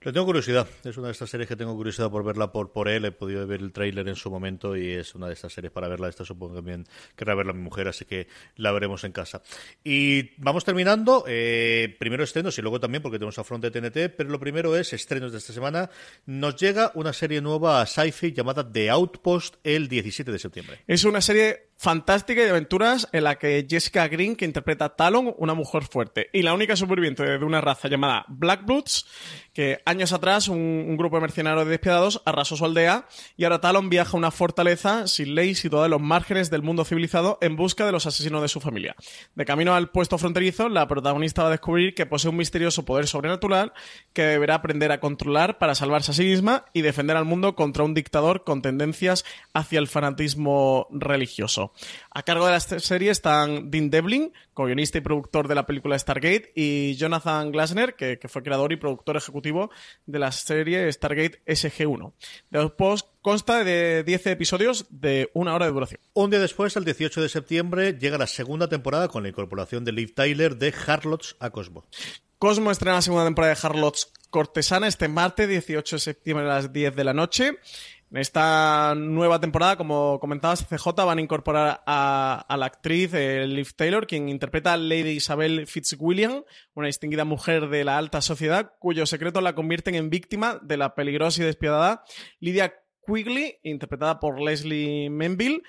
[0.05, 0.69] Le tengo curiosidad.
[0.85, 3.07] Es una de estas series que tengo curiosidad por verla por, por él.
[3.07, 5.89] He podido ver el tráiler en su momento y es una de estas series para
[5.89, 6.11] verla.
[6.11, 6.87] Esta supongo que también
[7.17, 9.41] querrá verla mi mujer, así que la veremos en casa.
[9.83, 11.25] Y vamos terminando.
[11.27, 14.77] Eh, primero estrenos y luego también porque tenemos a Front de TNT, pero lo primero
[14.77, 15.89] es estrenos de esta semana.
[16.27, 20.81] Nos llega una serie nueva a Sci-Fi llamada The Outpost el 17 de septiembre.
[20.87, 24.97] Es una serie fantástica y de aventuras en la que Jessica Green, que interpreta a
[24.97, 29.07] Talon, una mujer fuerte, y la única superviviente de una raza llamada Blackbloods,
[29.53, 33.07] que años atrás, un, un grupo de mercenarios despiadados arrasó su aldea
[33.37, 36.85] y ahora Talon viaja a una fortaleza sin ley situada en los márgenes del mundo
[36.85, 38.97] civilizado en busca de los asesinos de su familia.
[39.35, 43.07] De camino al puesto fronterizo, la protagonista va a descubrir que posee un misterioso poder
[43.07, 43.73] sobrenatural
[44.13, 47.85] que deberá aprender a controlar para salvarse a sí misma y defender al mundo contra
[47.85, 51.64] un dictador con tendencias hacia el fanatismo religioso.
[52.11, 56.53] A cargo de la serie están Dean Devlin, co-guionista y productor de la película Stargate,
[56.55, 59.71] y Jonathan Glasner, que, que, fue creador y productor ejecutivo
[60.07, 62.13] de la serie Stargate SG-1.
[62.51, 66.01] Después consta de 10 episodios de una hora de duración.
[66.13, 69.93] Un día después, el 18 de septiembre, llega la segunda temporada con la incorporación de
[69.93, 71.87] Liv Tyler de Harlots a Cosmo.
[72.39, 76.73] Cosmo estrena la segunda temporada de Harlots Cortesana este martes 18 de septiembre a las
[76.73, 77.59] 10 de la noche.
[78.15, 83.75] En esta nueva temporada, como comentabas, CJ van a incorporar a, la actriz eh, Liv
[83.75, 86.45] Taylor, quien interpreta a Lady Isabel Fitzwilliam,
[86.75, 90.95] una distinguida mujer de la alta sociedad, cuyos secretos la convierten en víctima de la
[90.95, 92.05] peligrosa y despiadada
[92.39, 95.65] Lydia Quigley, interpretada por Leslie Menville,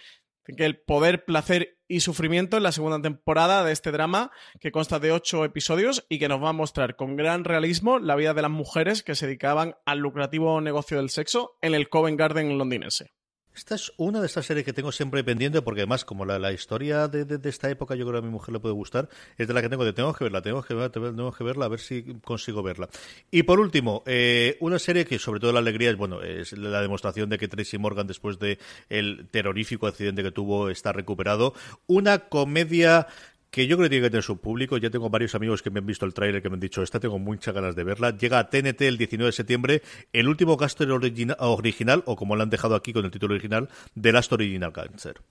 [0.45, 4.99] que el poder, placer y sufrimiento en la segunda temporada de este drama que consta
[4.99, 8.41] de ocho episodios y que nos va a mostrar con gran realismo la vida de
[8.41, 13.13] las mujeres que se dedicaban al lucrativo negocio del sexo en el Covent Garden londinense.
[13.55, 16.51] Esta es una de estas series que tengo siempre pendiente porque además como la, la
[16.51, 19.47] historia de, de, esta época yo creo que a mi mujer le puede gustar, es
[19.47, 21.69] de la que tengo de tengo que verla, tengo que verla, tengo que verla a
[21.69, 22.89] ver si consigo verla.
[23.31, 26.81] Y por último, eh, una serie que sobre todo la alegría es, bueno, es la
[26.81, 31.53] demostración de que Tracy Morgan después de el terrorífico accidente que tuvo está recuperado.
[31.87, 33.07] Una comedia
[33.55, 34.75] que yo creo que tiene que tener su público.
[34.75, 36.99] Ya tengo varios amigos que me han visto el tráiler que me han dicho, esta
[36.99, 38.09] tengo muchas ganas de verla.
[38.09, 39.81] Llega a TNT el 19 de septiembre,
[40.11, 43.69] el último caster original, original, o como lo han dejado aquí con el título original,
[43.99, 45.21] The Last Original Cancer.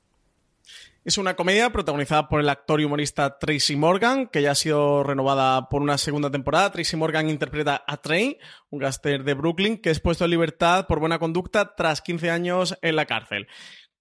[1.04, 5.02] Es una comedia protagonizada por el actor y humorista Tracy Morgan, que ya ha sido
[5.02, 6.72] renovada por una segunda temporada.
[6.72, 8.38] Tracy Morgan interpreta a Trey,
[8.70, 12.78] un gángster de Brooklyn, que es puesto en libertad por buena conducta tras 15 años
[12.80, 13.48] en la cárcel.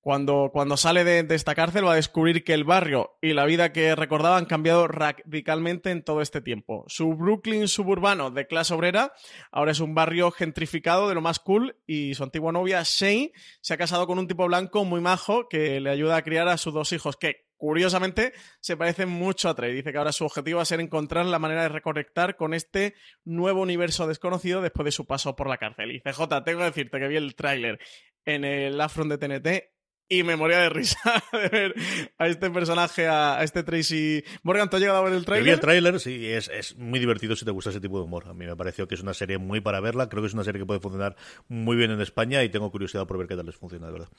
[0.03, 3.45] Cuando, cuando sale de, de, esta cárcel va a descubrir que el barrio y la
[3.45, 6.83] vida que recordaba han cambiado radicalmente en todo este tiempo.
[6.89, 9.13] Su Brooklyn suburbano de clase obrera
[9.49, 13.31] ahora es un barrio gentrificado de lo más cool y su antigua novia Shane
[13.61, 16.57] se ha casado con un tipo blanco muy majo que le ayuda a criar a
[16.57, 19.73] sus dos hijos que curiosamente se parecen mucho a Trey.
[19.73, 22.93] Dice que ahora su objetivo va a ser encontrar la manera de reconectar con este
[23.23, 25.91] nuevo universo desconocido después de su paso por la cárcel.
[25.91, 27.79] Y CJ, tengo que decirte que vi el tráiler
[28.25, 29.72] en el Afron de TNT
[30.19, 30.99] y me moría de risa
[31.31, 31.75] de ver
[32.17, 34.69] a este personaje, a, a este Tracy Morgan.
[34.69, 35.45] ¿Tú has llegado a ver el tráiler?
[35.45, 38.27] Vi el tráiler, sí, es, es, muy divertido si te gusta ese tipo de humor.
[38.27, 40.09] A mí me pareció que es una serie muy para verla.
[40.09, 41.15] Creo que es una serie que puede funcionar
[41.47, 44.09] muy bien en España y tengo curiosidad por ver qué tal les funciona, de verdad.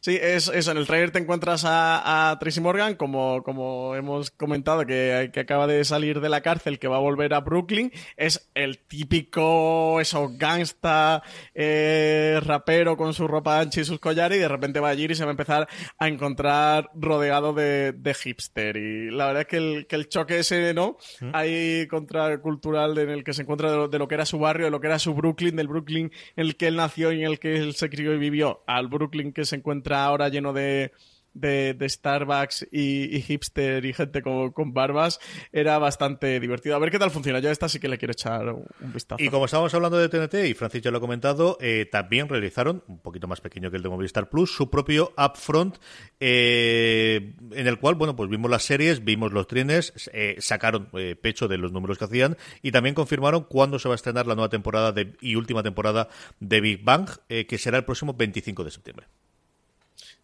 [0.00, 0.70] Sí, es eso.
[0.70, 5.40] En el trailer te encuentras a, a Tracy Morgan, como, como hemos comentado, que, que,
[5.40, 7.92] acaba de salir de la cárcel, que va a volver a Brooklyn.
[8.16, 11.22] Es el típico, eso, gangsta,
[11.54, 15.14] eh, rapero con su ropa ancha y sus collares, y de repente va allí y
[15.14, 15.68] se va a empezar
[15.98, 18.76] a encontrar rodeado de, de hipster.
[18.76, 20.96] Y la verdad es que el, que el choque ese, ¿no?
[21.20, 21.30] ¿Mm?
[21.34, 24.66] Ahí contracultural en el que se encuentra de lo, de lo que era su barrio,
[24.66, 27.30] de lo que era su Brooklyn, del Brooklyn en el que él nació y en
[27.30, 30.52] el que él se crió y vivió, al Brooklyn que se encuentra encuentra ahora lleno
[30.52, 30.92] de,
[31.34, 35.18] de, Starbucks y, hipster y gente con, con, barbas,
[35.52, 36.76] era bastante divertido.
[36.76, 37.40] A ver qué tal funciona.
[37.40, 39.22] Yo a esta sí que le quiero echar un, vistazo.
[39.22, 42.82] Y como estábamos hablando de TNT, y Francis ya lo ha comentado, eh, también realizaron,
[42.86, 45.78] un poquito más pequeño que el de Movistar Plus, su propio Upfront,
[46.20, 51.16] eh, en el cual, bueno, pues vimos las series, vimos los trenes, eh, sacaron eh,
[51.20, 54.34] pecho de los números que hacían y también confirmaron cuándo se va a estrenar la
[54.34, 56.08] nueva temporada de, y última temporada
[56.40, 59.06] de Big Bang, eh, que será el próximo 25 de septiembre.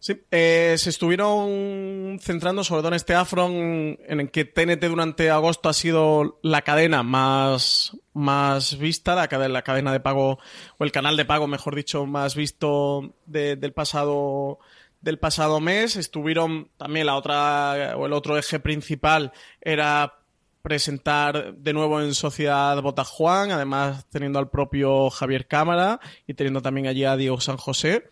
[0.01, 5.29] Sí, eh, se estuvieron centrando sobre todo en este Afron, en el que TNT durante
[5.29, 10.39] agosto ha sido la cadena más, más vista, la cadena, la cadena de pago,
[10.79, 14.57] o el canal de pago, mejor dicho, más visto de, del pasado
[15.01, 15.95] del pasado mes.
[15.95, 19.31] Estuvieron también la otra, o el otro eje principal
[19.61, 20.15] era
[20.63, 26.87] presentar de nuevo en Sociedad Botajuan, además teniendo al propio Javier Cámara y teniendo también
[26.87, 28.09] allí a Diego San José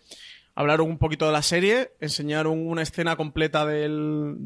[0.54, 4.36] hablaron un poquito de la serie, enseñaron una escena completa del.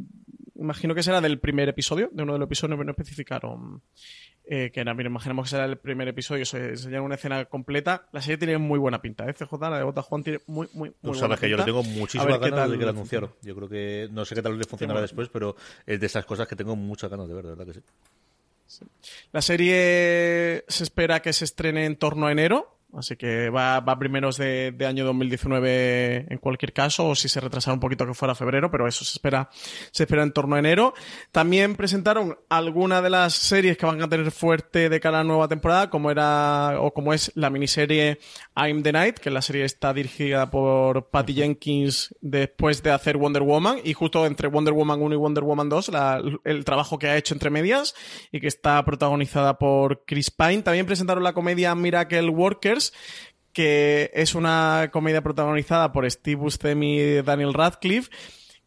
[0.56, 3.82] Imagino que será del primer episodio, de uno de los episodios, pero no especificaron
[4.46, 4.92] eh, que era.
[4.94, 8.08] Mira, imaginemos que será el primer episodio, se enseñaron una escena completa.
[8.12, 9.32] La serie tiene muy buena pinta, ¿eh?
[9.32, 11.82] CJ, la de Bota Juan tiene muy, muy, muy Tú sabes que yo le tengo
[11.82, 13.32] muchísimas ganas de que la anunciaron.
[13.42, 16.46] Yo creo que no sé qué tal le funcionará después, pero es de esas cosas
[16.46, 17.80] que tengo muchas ganas de ver, de verdad que sí.
[18.66, 18.84] sí.
[19.32, 23.98] La serie se espera que se estrene en torno a enero, Así que va, va
[23.98, 28.14] primeros de, de, año 2019 en cualquier caso, o si se retrasara un poquito que
[28.14, 29.50] fuera febrero, pero eso se espera,
[29.90, 30.94] se espera en torno a enero.
[31.32, 35.28] También presentaron algunas de las series que van a tener fuerte de cara a la
[35.28, 38.18] nueva temporada, como era, o como es la miniserie
[38.56, 43.42] I'm the Night, que la serie está dirigida por Patty Jenkins después de hacer Wonder
[43.42, 47.08] Woman, y justo entre Wonder Woman 1 y Wonder Woman 2, la, el trabajo que
[47.08, 47.94] ha hecho entre medias,
[48.30, 50.62] y que está protagonizada por Chris Pine.
[50.62, 52.83] También presentaron la comedia Miracle Workers,
[53.52, 58.10] que es una comedia protagonizada por Steve Buscemi y Daniel Radcliffe,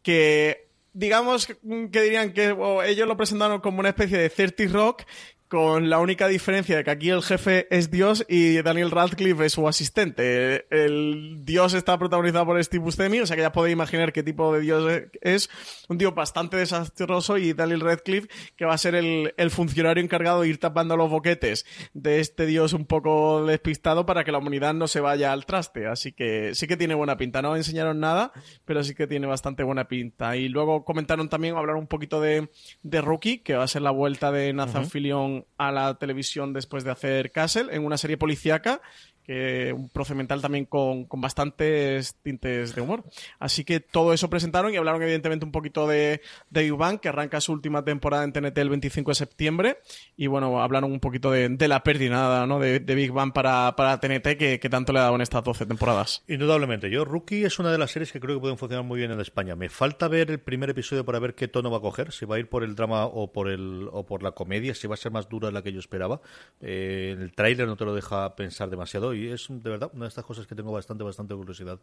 [0.02, 2.56] que digamos que dirían que
[2.86, 5.02] ellos lo presentaron como una especie de 30 Rock
[5.48, 9.52] con la única diferencia de que aquí el jefe es Dios y Daniel Radcliffe es
[9.52, 10.66] su asistente.
[10.70, 14.52] El Dios está protagonizado por Steve Buscemi, o sea que ya podéis imaginar qué tipo
[14.52, 15.50] de Dios es.
[15.88, 20.42] Un tío bastante desastroso y Daniel Radcliffe que va a ser el, el funcionario encargado
[20.42, 24.74] de ir tapando los boquetes de este Dios un poco despistado para que la humanidad
[24.74, 25.86] no se vaya al traste.
[25.86, 27.42] Así que sí que tiene buena pinta.
[27.42, 28.32] No enseñaron nada,
[28.64, 30.36] pero sí que tiene bastante buena pinta.
[30.36, 32.50] Y luego comentaron también, hablaron un poquito de,
[32.82, 36.52] de Rookie, que va a ser la vuelta de Nathan uh Fillion a la televisión
[36.52, 38.80] después de hacer Castle en una serie policíaca
[39.28, 43.04] que un procedimental también con, con, bastantes tintes de humor.
[43.38, 47.38] Así que todo eso presentaron y hablaron evidentemente un poquito de, de Big que arranca
[47.42, 49.78] su última temporada en TNT el 25 de septiembre.
[50.16, 52.58] Y bueno, hablaron un poquito de, la pérdida ¿no?
[52.58, 55.44] de, de, Big Bang para, para TNT que, que, tanto le ha dado en estas
[55.44, 56.24] 12 temporadas.
[56.26, 56.88] Indudablemente.
[56.88, 59.20] Yo, Rookie es una de las series que creo que pueden funcionar muy bien en
[59.20, 59.54] España.
[59.56, 62.36] Me falta ver el primer episodio para ver qué tono va a coger, si va
[62.36, 64.96] a ir por el drama o por, el, o por la comedia, si va a
[64.96, 66.22] ser más dura de la que yo esperaba.
[66.62, 70.08] Eh, el tráiler no te lo deja pensar demasiado y es de verdad una de
[70.08, 71.78] estas cosas que tengo bastante, bastante curiosidad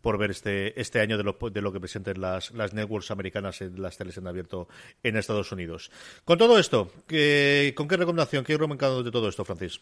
[0.00, 3.60] por ver este, este año de lo, de lo que presenten las, las networks americanas
[3.60, 4.68] en las teles en abierto
[5.02, 5.90] en Estados Unidos.
[6.24, 9.80] Con todo esto, ¿qué, ¿con qué recomendación, qué recomendado de todo esto, Francis?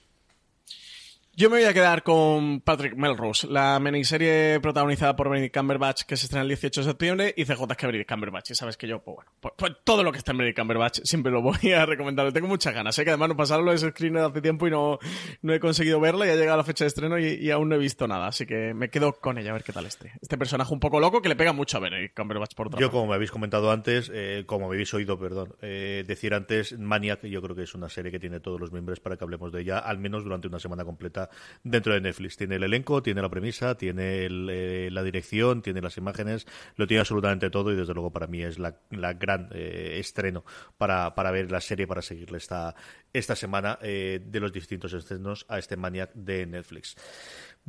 [1.38, 6.16] Yo me voy a quedar con Patrick Melrose, la miniserie protagonizada por Benedict Cumberbatch que
[6.16, 8.52] se estrena el 18 de septiembre y CJ es que Benedict Cumberbatch.
[8.52, 11.00] Y sabes que yo, pues bueno, pues, pues, todo lo que está en Benedict Cumberbatch
[11.04, 12.32] siempre lo voy a recomendar.
[12.32, 12.94] Tengo muchas ganas.
[12.94, 14.98] Sé que además no pasaron ese screener hace tiempo y no,
[15.42, 17.74] no he conseguido verla y ha llegado la fecha de estreno y, y, aún no
[17.74, 18.28] he visto nada.
[18.28, 20.12] Así que me quedo con ella a ver qué tal esté.
[20.22, 22.90] Este personaje un poco loco que le pega mucho a Benedict Cumberbatch por otra Yo,
[22.90, 27.26] como me habéis comentado antes, eh, como me habéis oído, perdón, eh, decir antes, Maniac,
[27.26, 29.60] yo creo que es una serie que tiene todos los miembros para que hablemos de
[29.60, 31.25] ella, al menos durante una semana completa
[31.62, 32.36] dentro de Netflix.
[32.36, 36.46] Tiene el elenco, tiene la premisa, tiene el, eh, la dirección, tiene las imágenes,
[36.76, 38.74] lo tiene absolutamente todo y desde luego para mí es la,
[39.14, 40.44] gran eh, estreno
[40.78, 42.74] para, para, ver la serie, para seguirle esta,
[43.12, 46.96] esta semana eh, de los distintos estrenos a este Maniac de Netflix.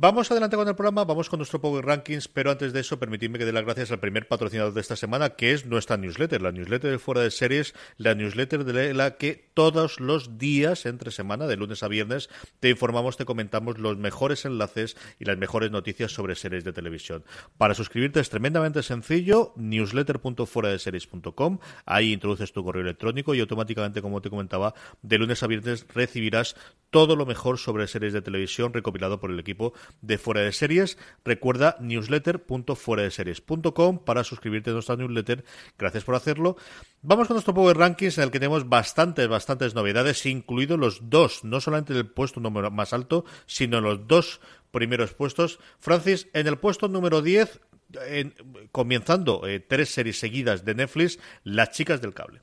[0.00, 3.36] Vamos adelante con el programa, vamos con nuestro Power Rankings, pero antes de eso, permitidme
[3.36, 6.52] que dé las gracias al primer patrocinador de esta semana, que es nuestra newsletter, la
[6.52, 11.48] newsletter de Fuera de Series, la newsletter de la que todos los días, entre semana,
[11.48, 12.30] de lunes a viernes,
[12.60, 17.24] te informamos, te comentamos los mejores enlaces y las mejores noticias sobre series de televisión.
[17.56, 24.30] Para suscribirte es tremendamente sencillo, newsletter.fueradeseries.com, ahí introduces tu correo electrónico y automáticamente, como te
[24.30, 26.54] comentaba, de lunes a viernes recibirás
[26.90, 30.98] todo lo mejor sobre series de televisión recopilado por el equipo de Fuera de Series.
[31.24, 35.44] Recuerda newsletter.fueradeseries.com para suscribirte a nuestra newsletter.
[35.78, 36.56] Gracias por hacerlo.
[37.02, 41.44] Vamos con nuestro Power Rankings en el que tenemos bastantes, bastantes novedades, incluidos los dos,
[41.44, 45.58] no solamente el puesto número más alto, sino los dos primeros puestos.
[45.78, 47.60] Francis, en el puesto número 10,
[48.06, 48.34] en,
[48.72, 52.42] comenzando eh, tres series seguidas de Netflix, Las chicas del cable.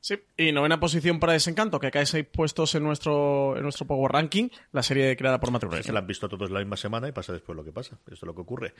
[0.00, 4.12] Sí, y novena posición para Desencanto, que cae seis puestos en nuestro, en nuestro Power
[4.12, 7.12] Ranking, la serie creada por Matthew Se la han visto todos la misma semana y
[7.12, 7.98] pasa después lo que pasa.
[8.06, 8.74] Esto es lo que ocurre.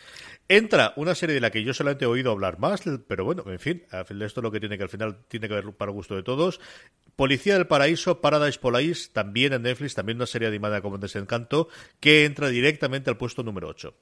[0.49, 3.59] Entra una serie de la que yo solamente he oído hablar más, pero bueno, en
[3.59, 6.23] fin, esto es lo que tiene que al final tiene que ver para gusto de
[6.23, 6.61] todos.
[7.17, 12.25] Policía del Paraíso, Paradise Police, también en Netflix, también una serie animada como Desencanto, que
[12.25, 13.93] entra directamente al puesto número 8.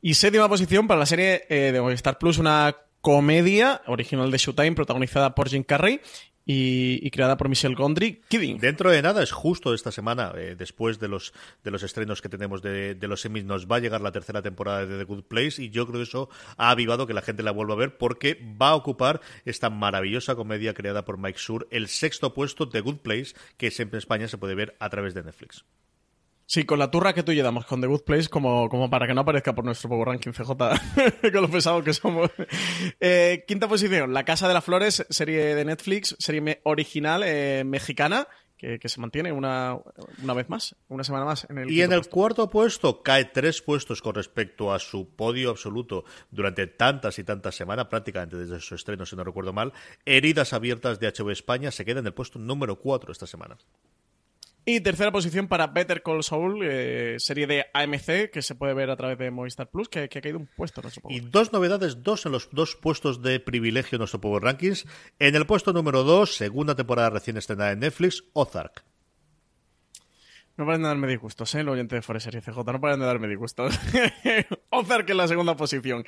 [0.00, 4.72] Y séptima posición para la serie eh, de Movistar Plus, una comedia original de Showtime
[4.72, 6.00] protagonizada por Jim Carrey
[6.44, 8.58] y, creada por Michelle Gondry, Kidding.
[8.58, 11.32] Dentro de nada, es justo esta semana, eh, después de los,
[11.62, 14.42] de los estrenos que tenemos de, de los semis, nos va a llegar la tercera
[14.42, 17.42] temporada de The Good Place y yo creo que eso ha avivado que la gente
[17.42, 21.68] la vuelva a ver porque va a ocupar esta maravillosa comedia creada por Mike Sur
[21.70, 25.14] el sexto puesto de Good Place que siempre en España se puede ver a través
[25.14, 25.64] de Netflix.
[26.52, 29.14] Sí, con la turra que tú llevamos con The Good Place, como, como para que
[29.14, 30.48] no aparezca por nuestro Power Ranking CJ,
[31.32, 32.30] con lo pesado que somos.
[33.00, 38.28] Eh, quinta posición, La Casa de las Flores, serie de Netflix, serie original eh, mexicana,
[38.58, 39.78] que, que, se mantiene una,
[40.22, 41.46] una vez más, una semana más.
[41.48, 42.10] En el y en el puesto.
[42.10, 47.54] cuarto puesto cae tres puestos con respecto a su podio absoluto durante tantas y tantas
[47.54, 49.72] semanas, prácticamente desde su estreno, si no recuerdo mal.
[50.04, 53.56] Heridas abiertas de HBO España se queda en el puesto número cuatro esta semana.
[54.64, 58.90] Y tercera posición para Better Call Saul, eh, serie de AMC, que se puede ver
[58.90, 60.80] a través de Movistar Plus, que, que ha caído un puesto.
[60.82, 64.86] No y dos novedades, dos en los dos puestos de privilegio en nuestro Power Rankings.
[65.18, 68.84] En el puesto número dos, segunda temporada recién estrenada en Netflix, Ozark.
[70.56, 71.60] No paran de darme disgustos, ¿eh?
[71.60, 73.76] El oyente de Forest Serie CJ, no paran de darme disgustos.
[74.70, 76.04] Ozark en la segunda posición.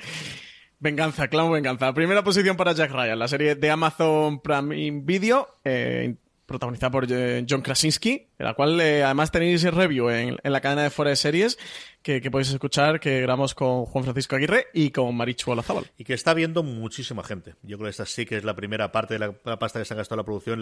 [0.79, 1.93] Venganza, clown venganza.
[1.93, 7.45] Primera posición para Jack Ryan, la serie de Amazon Prime Video, eh, protagonizada por eh,
[7.49, 11.15] John Krasinski, la cual eh, además tenéis el review en, la cadena de Fuera de
[11.15, 11.57] Series
[12.01, 15.85] que, podéis escuchar, que grabamos con Juan Francisco Aguirre y con Marichu Olazábal.
[15.97, 17.55] Y que está viendo muchísima gente.
[17.63, 19.93] Yo creo que esta sí que es la primera parte de la pasta que se
[19.95, 20.61] ha gastado la producción.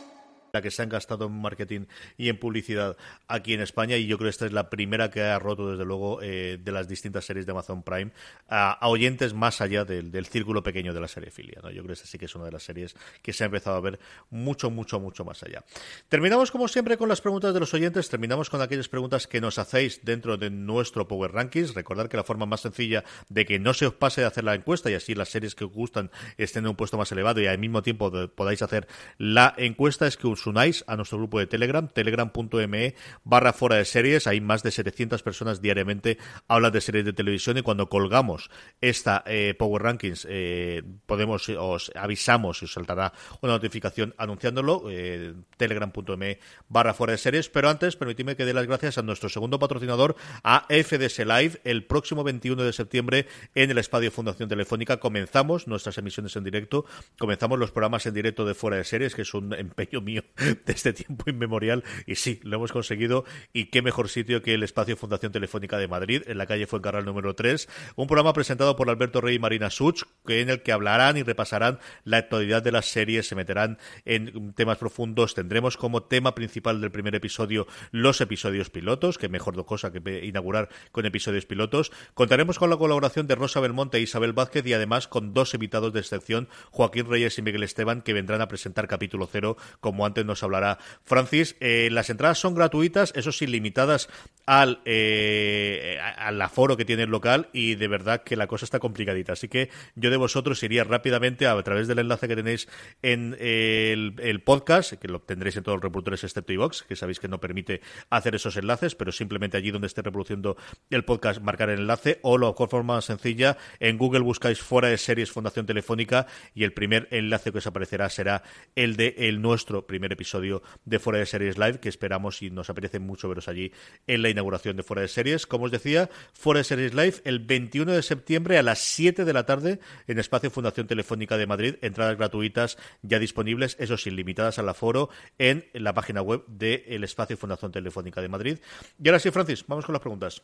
[0.53, 1.81] la que se han gastado en marketing
[2.17, 2.97] y en publicidad
[3.27, 5.85] aquí en España y yo creo que esta es la primera que ha roto desde
[5.85, 8.11] luego eh, de las distintas series de Amazon Prime
[8.49, 11.59] a, oyentes más allá del, círculo pequeño de la serie filia.
[11.63, 11.69] ¿no?
[11.69, 13.75] Yo creo que esta sí que es una de las series que se ha empezado
[13.75, 13.99] a ver
[14.29, 15.63] mucho, mucho, mucho más allá.
[16.09, 19.57] Terminamos como siempre con las preguntas de los oyentes, terminamos con aquellas preguntas que nos
[19.57, 21.73] hacéis dentro de nuestro Power Rankings.
[21.73, 24.55] Recordad que la forma más sencilla de que no se os pase de hacer la
[24.55, 27.47] encuesta y así las series que os gustan estén en un puesto más elevado y
[27.47, 28.87] al mismo tiempo podáis hacer
[29.17, 33.85] la encuesta es que os unáis a nuestro grupo de Telegram, telegram.me barra fuera de
[33.85, 34.27] series.
[34.27, 36.17] Hay más de 700 personas diariamente
[36.47, 38.49] hablan de series de televisión y cuando colgamos
[38.81, 45.33] esta eh, Power Rankings eh, podemos, os avisamos y os saltará una notificación anunciándolo, eh,
[45.57, 47.49] telegram.me barra fuera de series.
[47.49, 51.61] Pero antes, permitidme que dé las gracias a nuestro segundo patrocinador, a FDS Live.
[51.63, 56.85] El próximo 21 de septiembre en el Espacio Fundación Telefónica comenzamos nuestras emisiones en directo,
[57.17, 60.23] comenzamos los programas en directo de fuera de series, que es un empeño mío
[60.65, 61.83] de este tiempo inmemorial.
[62.05, 63.25] Y sí, lo hemos conseguido.
[63.53, 67.05] Y qué mejor sitio que el espacio Fundación Telefónica de Madrid, en la calle Fuencarral
[67.05, 67.67] número 3.
[67.95, 71.79] Un programa presentado por Alberto Rey y Marina Such, en el que hablarán y repasarán
[72.03, 75.33] la actualidad de las series, se meterán en temas profundos.
[75.33, 80.69] Tendremos como tema principal del primer episodio los episodios pilotos, que mejor cosa que inaugurar
[80.91, 81.91] con episodios pilotos.
[82.13, 85.93] Contaremos con la colaboración de Rosa Belmonte e Isabel Vázquez y además con dos invitados
[85.93, 90.20] de excepción, Joaquín Reyes y Miguel Esteban, que vendrán a presentar capítulo cero, como antes
[90.23, 91.55] nos hablará Francis.
[91.59, 94.09] Eh, las entradas son gratuitas, eso sí, limitadas
[94.45, 98.79] al, eh, al aforo que tiene el local y de verdad que la cosa está
[98.79, 99.33] complicadita.
[99.33, 102.67] Así que yo de vosotros iría rápidamente a, través del enlace que tenéis
[103.01, 107.27] en el, podcast, que lo tendréis en todos los reproductores excepto iVox, que sabéis que
[107.27, 110.57] no permite hacer esos enlaces, pero simplemente allí donde esté reproduciendo
[110.89, 114.97] el podcast marcar el enlace o la forma más sencilla, en Google buscáis fuera de
[114.97, 118.43] series Fundación Telefónica y el primer enlace que os aparecerá será
[118.75, 122.69] el de el nuestro primer episodio de Fuera de Series Live, que esperamos y nos
[122.69, 123.71] apetece mucho veros allí
[124.07, 125.47] en la inauguración de Fuera de Series.
[125.47, 129.33] Como os decía, Fuera de Series Live el 21 de septiembre a las 7 de
[129.33, 131.75] la tarde en Espacio Fundación Telefónica de Madrid.
[131.81, 137.37] Entradas gratuitas ya disponibles, eso sí, limitadas al aforo en la página web del Espacio
[137.37, 138.57] Fundación Telefónica de Madrid.
[139.01, 140.41] Y ahora sí, Francis, vamos con las preguntas.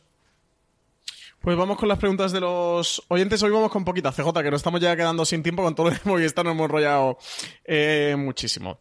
[1.40, 3.42] Pues vamos con las preguntas de los oyentes.
[3.42, 6.16] Hoy vamos con poquita CJ, que nos estamos ya quedando sin tiempo con todo lo
[6.16, 7.18] que está, nos hemos enrollado
[7.64, 8.80] eh, muchísimo.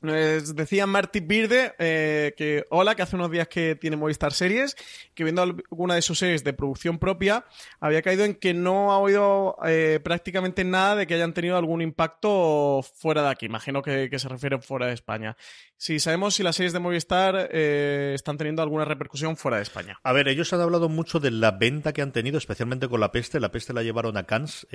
[0.00, 4.74] Nos decía Marty Birde eh, que hola, que hace unos días que tiene Movistar Series,
[5.14, 7.44] que viendo alguna de sus series de producción propia,
[7.80, 11.82] había caído en que no ha oído eh, prácticamente nada de que hayan tenido algún
[11.82, 13.46] impacto fuera de aquí.
[13.46, 15.36] Imagino que, se refiere fuera de España.
[15.76, 19.98] Si sabemos si las series de Movistar eh, están teniendo alguna repercusión fuera de España.
[20.02, 23.12] A ver, ellos han hablado mucho de la venta que han tenido, especialmente con La
[23.12, 23.40] Peste.
[23.40, 24.66] La Peste la llevaron a Cannes,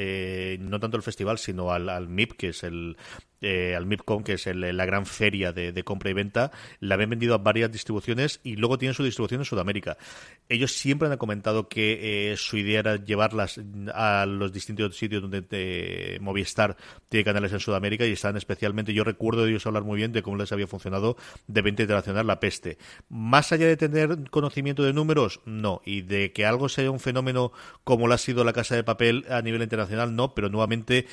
[0.60, 2.98] no tanto el festival, sino al, al MIP, que es el,
[3.46, 7.36] eh, al MIPCOM, que es la gran feria de, compra y venta, la habían vendido
[7.36, 9.98] a varias distribuciones y luego tienen su distribución en Sudamérica.
[10.50, 13.62] Ellos siempre han comentado que eh, su idea era llevarlas
[13.94, 16.76] a los distintos sitios donde Movistar
[17.10, 20.24] tiene canales en Sudamérica y están especialmente, yo recuerdo de ellos hablar muy bien de
[20.24, 21.16] cómo les había funcionado
[21.48, 22.78] de venta internacional la peste.
[23.10, 25.82] Más allá de tener conocimiento de números, no.
[25.86, 27.52] Y de que algo sea un fenómeno
[27.84, 30.34] como lo ha sido la Casa de Papel a nivel internacional, no.
[30.34, 31.06] Pero nuevamente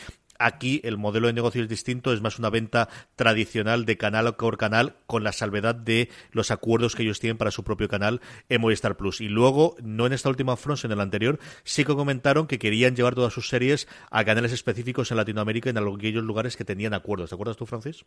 [0.42, 4.58] Aquí el modelo de negocio es distinto, es más una venta tradicional de canal por
[4.58, 8.60] canal, con la salvedad de los acuerdos que ellos tienen para su propio canal en
[8.60, 9.20] Movistar Plus.
[9.20, 12.58] Y luego, no en esta última front, sino en el anterior, sí que comentaron que
[12.58, 16.92] querían llevar todas sus series a canales específicos en Latinoamérica en aquellos lugares que tenían
[16.92, 17.30] acuerdos.
[17.30, 18.04] ¿Te acuerdas tú, Francis?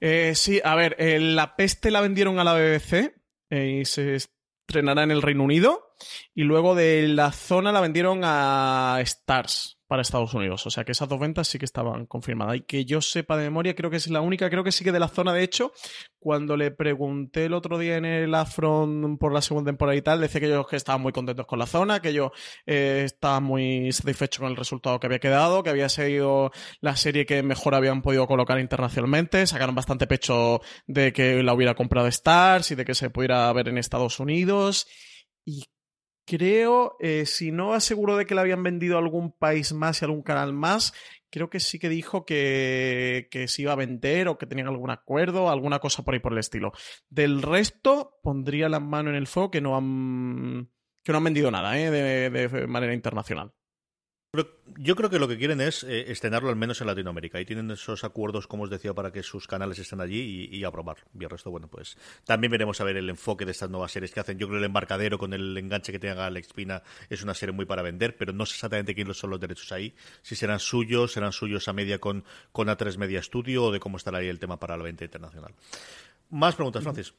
[0.00, 3.14] Eh, sí, a ver, eh, la peste la vendieron a la BBC
[3.50, 5.94] eh, y se estrenará en el Reino Unido.
[6.34, 10.66] Y luego de la zona la vendieron a Stars para Estados Unidos.
[10.66, 12.56] O sea que esas dos ventas sí que estaban confirmadas.
[12.56, 14.92] Y que yo sepa de memoria, creo que es la única, creo que sí que
[14.92, 15.32] de la zona.
[15.32, 15.72] De hecho,
[16.18, 20.20] cuando le pregunté el otro día en el Afron por la segunda temporada y tal,
[20.20, 22.30] decía que ellos que estaban muy contentos con la zona, que ellos
[22.66, 27.26] eh, estaban muy satisfechos con el resultado que había quedado, que había sido la serie
[27.26, 29.46] que mejor habían podido colocar internacionalmente.
[29.46, 33.68] Sacaron bastante pecho de que la hubiera comprado Stars y de que se pudiera ver
[33.68, 34.86] en Estados Unidos.
[35.44, 35.64] Y
[36.24, 40.04] creo, eh, si no aseguro de que le habían vendido a algún país más y
[40.04, 40.92] algún canal más,
[41.30, 45.50] creo que sí que dijo que, se iba a vender o que tenían algún acuerdo,
[45.50, 46.72] alguna cosa por ahí por el estilo.
[47.08, 50.70] Del resto, pondría la mano en el fuego que no han,
[51.02, 51.90] que no han vendido nada ¿eh?
[51.90, 53.52] de manera internacional.
[54.76, 57.40] Yo creo que lo que quieren es eh, estrenarlo al menos en Latinoamérica.
[57.40, 60.96] Y tienen esos acuerdos, como os decía, para que sus canales estén allí y, aprobar.
[61.18, 64.12] Y el resto, bueno, pues también veremos a ver el enfoque de estas nuevas series
[64.12, 64.38] que hacen.
[64.38, 67.52] Yo creo que el embarcadero con el enganche que tenga Alex Pina es una serie
[67.52, 69.94] muy para vender, pero no sé exactamente quiénes son los derechos ahí.
[70.22, 73.98] Si serán suyos, serán suyos a media con, con A3 Media Studio o de cómo
[73.98, 75.54] estará ahí el tema para la venta internacional.
[76.30, 77.14] Más preguntas, Francis.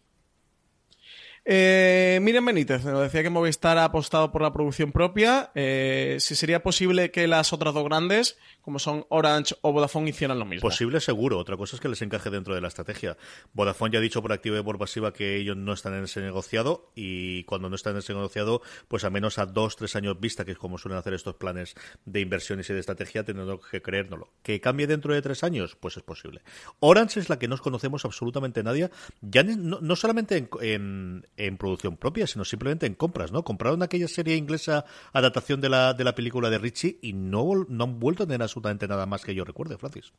[1.47, 5.51] Eh, Miriam Benítez nos decía que Movistar ha apostado por la producción propia.
[5.53, 10.39] Eh, si sería posible que las otras dos grandes, como son Orange o Vodafone, hicieran
[10.39, 10.67] lo mismo.
[10.67, 11.37] Posible, seguro.
[11.37, 13.15] Otra cosa es que les encaje dentro de la estrategia.
[13.53, 16.19] Vodafone ya ha dicho por activa y por pasiva que ellos no están en ese
[16.19, 20.19] negociado y cuando no están en ese negociado, pues a menos a dos, tres años
[20.19, 21.75] vista, que es como suelen hacer estos planes
[22.05, 24.31] de inversiones y de estrategia, teniendo que creérnoslo.
[24.41, 25.77] ¿Que cambie dentro de tres años?
[25.79, 26.41] Pues es posible.
[26.79, 28.89] Orange es la que no conocemos absolutamente nadie,
[29.21, 31.27] ya no, solamente en en
[31.57, 33.43] producción propia, sino simplemente en compras, ¿no?
[33.43, 37.83] Compraron aquella serie inglesa adaptación de la, de la película de Richie y no, no
[37.83, 40.13] han vuelto a tener absolutamente nada más que yo recuerde, Francis.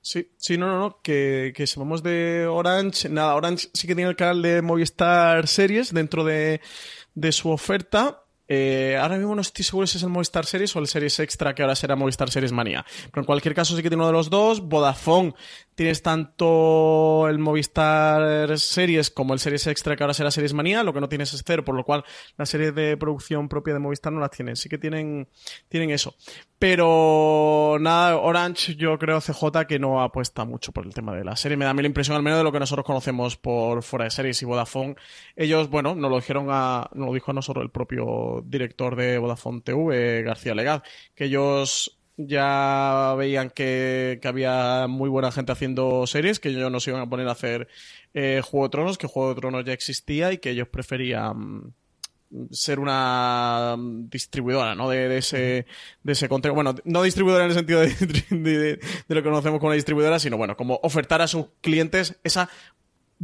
[0.00, 4.10] Sí, sí, no, no, no, que, que vamos de Orange, nada, Orange sí que tiene
[4.10, 6.60] el canal de Movistar Series dentro de,
[7.14, 8.22] de su oferta,
[8.54, 11.54] eh, ahora mismo no estoy seguro si es el Movistar Series o el Series Extra,
[11.54, 12.84] que ahora será Movistar Series Manía.
[13.10, 14.60] Pero en cualquier caso sí que tiene uno de los dos.
[14.60, 15.32] Vodafone
[15.74, 20.82] tienes tanto el Movistar Series como el Series Extra, que ahora será Series Manía.
[20.82, 22.04] Lo que no tienes es cero, por lo cual
[22.36, 24.56] la serie de producción propia de Movistar no la tienen.
[24.56, 25.28] Sí que tienen,
[25.68, 26.14] tienen eso.
[26.58, 31.36] Pero nada, Orange yo creo CJ que no apuesta mucho por el tema de la
[31.36, 31.56] serie.
[31.56, 34.04] Me da a mí la impresión al menos de lo que nosotros conocemos por fuera
[34.04, 34.96] de series y Vodafone.
[35.34, 39.18] Ellos, bueno, nos lo dijeron a, nos lo dijo a nosotros el propio director de
[39.18, 40.82] Vodafone TV, García Legaz,
[41.14, 46.90] que ellos ya veían que, había muy buena gente haciendo series, que ellos no se
[46.90, 47.68] iban a poner a hacer
[48.14, 51.74] eh, Juego de Tronos, que Juego de Tronos ya existía y que ellos preferían
[52.50, 54.88] ser una distribuidora ¿no?
[54.88, 55.66] de, ese,
[56.02, 56.54] de ese contenido.
[56.54, 57.88] Bueno, no distribuidora en el sentido de,
[58.30, 62.48] de, lo que conocemos como una distribuidora, sino bueno, como ofertar a sus clientes esa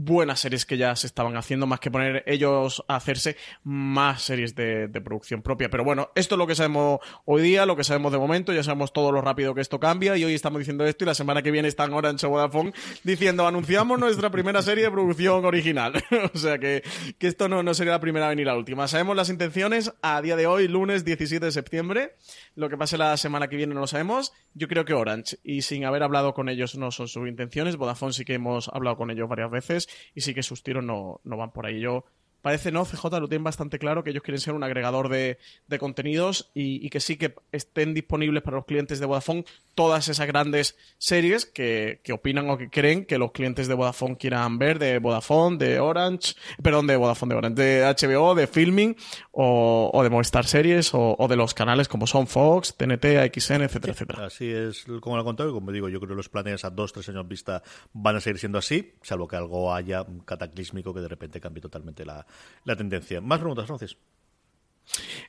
[0.01, 4.55] buenas series que ya se estaban haciendo, más que poner ellos a hacerse más series
[4.55, 5.71] de, producción propia.
[5.71, 8.63] Pero bueno, esto es lo que sabemos hoy día, lo que sabemos de momento, ya
[8.63, 11.43] sabemos todo lo rápido que esto cambia y hoy estamos diciendo esto y la semana
[11.43, 12.73] que viene están Orange o Vodafone
[13.03, 15.93] diciendo anunciamos nuestra primera serie de producción original.
[16.35, 16.85] o sea que,
[17.19, 18.87] que esto no, no sería la primera ni la última.
[18.87, 22.15] Sabemos las intenciones a día de hoy, lunes 17 de septiembre.
[22.55, 24.33] Lo que pase la semana que viene no lo sabemos.
[24.55, 27.77] Yo creo que Orange, y sin haber hablado con ellos no son sus intenciones.
[27.77, 31.21] Vodafone sí que hemos hablado con ellos varias veces y sí que sus tiros no,
[31.25, 31.81] no van por ahí.
[31.81, 32.05] Yo
[32.49, 35.37] parece no, CJ lo tienen bastante claro que ellos quieren ser un agregador de,
[35.79, 39.45] contenidos y, que sí que estén disponibles para los clientes de Vodafone
[39.75, 44.59] todas esas grandes series que, opinan o que creen que los clientes de Vodafone quieran
[44.59, 48.97] ver, de Vodafone, de Orange, perdón, de Vodafone, de Orange, de HBO, de Filming
[49.31, 54.25] o, de Movistar Series o, de los canales como son Fox, TNT, AXN, etcétera, etcétera.
[54.25, 56.95] Así es como lo he contado, como digo, yo creo que los planes a dos,
[56.95, 61.09] tres años vista van a seguir siendo así, salvo que algo haya cataclísmico que de
[61.09, 62.27] repente cambie totalmente la,
[62.65, 63.21] la tendencia.
[63.21, 63.97] Más preguntas, Francis.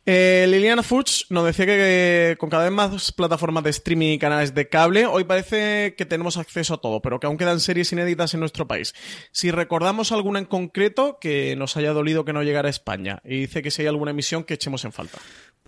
[0.06, 4.54] Eh, Liliana Fuchs nos decía que, con cada vez más plataformas de streaming y canales
[4.56, 8.34] de cable, hoy parece que tenemos acceso a todo, pero que aún quedan series inéditas
[8.34, 8.96] en nuestro país.
[9.32, 13.42] Si recordamos alguna en concreto que nos haya dolido que no llegara a España, y
[13.42, 15.20] dice que si hay alguna emisión que echemos en falta.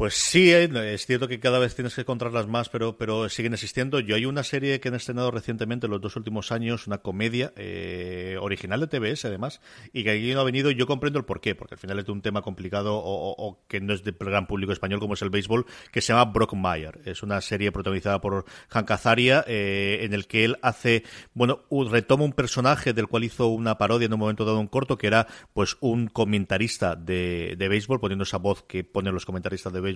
[0.02, 3.54] Pues sí, eh, es cierto que cada vez tienes que encontrarlas más, pero, pero siguen
[3.54, 3.99] existiendo.
[3.99, 7.54] Yo hay una serie que han estrenado recientemente, en los dos últimos años, una comedia
[7.56, 9.62] eh, original de TBS, además,
[9.93, 10.72] y que aquí no ha venido.
[10.72, 13.93] Yo comprendo el porqué, porque al final es de un tema complicado o, que no
[13.93, 17.02] es del gran público español como es el béisbol, que se llama Brockmire.
[17.06, 21.04] Es una serie protagonizada por Hank Azaria, eh, en el que él hace,
[21.36, 24.97] bueno, retoma un personaje del cual hizo una parodia en un momento dado un corto,
[24.97, 29.72] que era pues un comentarista de, de béisbol, poniendo esa voz que ponen los comentaristas
[29.72, 29.91] de béisbol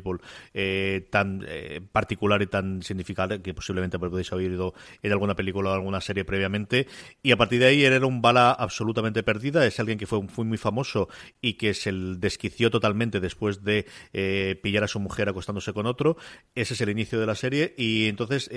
[0.53, 5.71] eh, tan eh, particular y tan significante que posiblemente podéis haber oído en alguna película
[5.71, 6.87] o alguna serie previamente.
[7.23, 9.65] Y a partir de ahí él era un bala absolutamente perdida.
[9.65, 11.09] Es alguien que fue, muy famoso
[11.41, 16.17] y que se desquició totalmente después de eh, pillar a su mujer acostándose con otro.
[16.55, 17.73] Ese es el inicio de la serie.
[17.77, 18.49] Y entonces,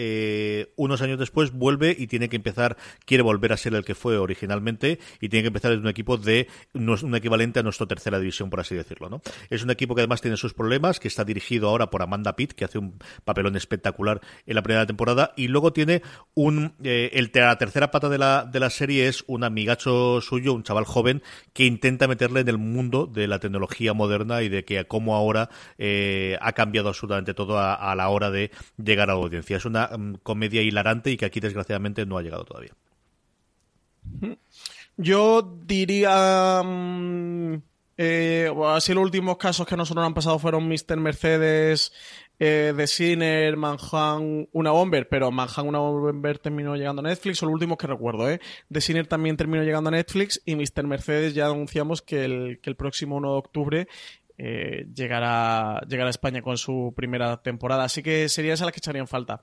[0.76, 4.18] unos años después, vuelve y tiene que empezar, quiere volver a ser el que fue
[4.18, 8.50] originalmente y tiene que empezar en un equipo de un equivalente a nuestra tercera división,
[8.50, 9.08] por así decirlo.
[9.08, 9.20] ¿no?
[9.50, 12.54] Es un equipo que además tiene sus problemas, que está dirigido ahora por Amanda Pitt,
[12.54, 16.02] que hace un papelón espectacular en la primera temporada, y luego tiene
[16.34, 20.52] un eh, el, la tercera pata de la, de la serie es un amigacho suyo,
[20.52, 21.22] un chaval joven,
[21.52, 25.50] que intenta meterle en el mundo de la tecnología moderna y de que cómo ahora
[25.76, 29.56] eh, ha cambiado absolutamente todo a, la hora de llegar a la audiencia.
[29.56, 32.72] Es una mm, comedia hilarante y que aquí desgraciadamente no ha llegado todavía.
[34.96, 36.62] Yo diría...
[36.64, 37.62] Mm,
[37.98, 40.96] eh, así los últimos casos que a nosotros nos han pasado fueron Mr.
[40.96, 41.92] Mercedes,
[42.38, 47.48] eh, The Sinner, Manhattan, una Bomber, pero Manhattan, una Bomber terminó llegando a Netflix, son
[47.48, 48.40] los últimos que recuerdo, ¿eh?
[48.72, 50.84] The Sinner también terminó llegando a Netflix y Mr.
[50.86, 53.88] Mercedes ya anunciamos que el, que el próximo 1 de octubre
[54.40, 57.84] eh, llegará, llegará a España con su primera temporada.
[57.84, 59.42] Así que serían esas las que echarían falta.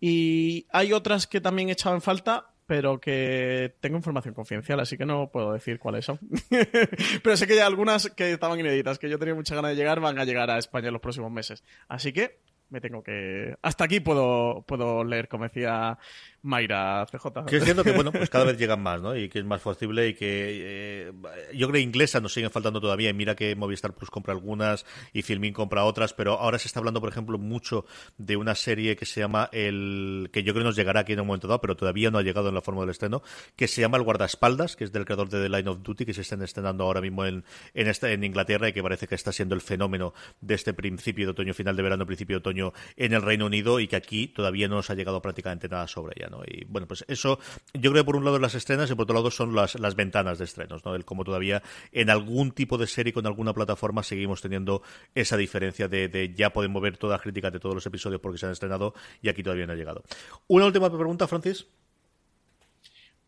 [0.00, 5.30] Y hay otras que también echaban falta, pero que tengo información confidencial, así que no
[5.30, 6.18] puedo decir cuáles son.
[7.22, 10.00] pero sé que hay algunas que estaban inéditas, que yo tenía mucha ganas de llegar,
[10.00, 11.62] van a llegar a España en los próximos meses.
[11.88, 13.56] Así que me tengo que...
[13.62, 15.98] Hasta aquí puedo, puedo leer, como decía
[16.46, 17.46] Mayra CJ.
[17.46, 19.16] Que siento que, bueno, pues cada vez llegan más, ¿no?
[19.16, 20.26] Y que es más posible y que...
[20.28, 21.12] Eh,
[21.52, 24.86] yo creo que inglesa nos siguen faltando todavía y mira que Movistar Plus compra algunas
[25.12, 27.84] y Filmin compra otras, pero ahora se está hablando, por ejemplo, mucho
[28.16, 30.30] de una serie que se llama el...
[30.32, 32.22] que yo creo que nos llegará aquí en un momento dado, pero todavía no ha
[32.22, 33.22] llegado en la forma del estreno,
[33.56, 36.14] que se llama El Guardaespaldas, que es del creador de The Line of Duty, que
[36.14, 37.44] se están estrenando ahora mismo en,
[37.74, 41.26] en, esta, en Inglaterra y que parece que está siendo el fenómeno de este principio
[41.26, 44.28] de otoño, final de verano, principio de otoño en el Reino Unido y que aquí
[44.28, 46.35] todavía no nos ha llegado prácticamente nada sobre ella, ¿no?
[46.46, 47.38] Y bueno, pues eso,
[47.74, 49.94] yo creo que por un lado las estrenas y por otro lado son las, las
[49.94, 50.94] ventanas de estrenos, ¿no?
[50.94, 51.62] El como todavía
[51.92, 54.82] en algún tipo de serie con alguna plataforma seguimos teniendo
[55.14, 58.46] esa diferencia de, de ya podemos ver toda crítica de todos los episodios porque se
[58.46, 60.02] han estrenado y aquí todavía no ha llegado.
[60.48, 61.66] Una última pregunta, Francis.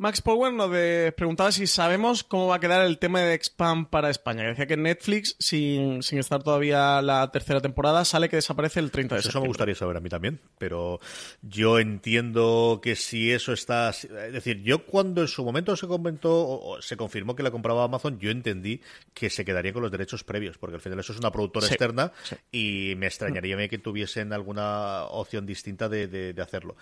[0.00, 0.70] Max Power nos
[1.14, 4.44] preguntaba si sabemos cómo va a quedar el tema de Expand para España.
[4.44, 9.16] Decía que Netflix, sin, sin, estar todavía la tercera temporada, sale que desaparece el 30
[9.16, 9.38] de septiembre.
[9.38, 11.00] Eso me gustaría saber a mí también, pero
[11.42, 13.90] yo entiendo que si eso está...
[13.90, 17.82] Es decir, yo cuando en su momento se comentó o se confirmó que la compraba
[17.82, 18.80] Amazon, yo entendí
[19.12, 22.12] que se quedaría con los derechos previos, porque al final eso es una productora externa
[22.52, 26.76] y me extrañaría que tuviesen alguna opción distinta de, de hacerlo.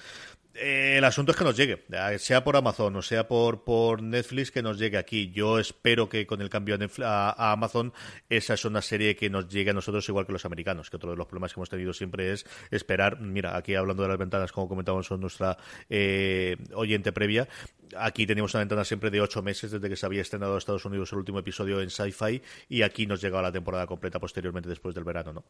[0.58, 1.84] Eh, el asunto es que nos llegue,
[2.18, 5.30] sea por Amazon o sea por, por Netflix, que nos llegue aquí.
[5.30, 7.92] Yo espero que con el cambio a, Amazon,
[8.28, 11.10] esa es una serie que nos llegue a nosotros igual que los americanos, que otro
[11.10, 13.20] de los problemas que hemos tenido siempre es esperar.
[13.20, 15.56] Mira, aquí hablando de las ventanas, como comentábamos con nuestra
[15.88, 17.48] eh, oyente previa,
[17.96, 20.84] aquí teníamos una ventana siempre de ocho meses desde que se había estrenado a Estados
[20.84, 24.94] Unidos el último episodio en Sci-Fi y aquí nos llegaba la temporada completa posteriormente después
[24.94, 25.44] del verano, ¿no?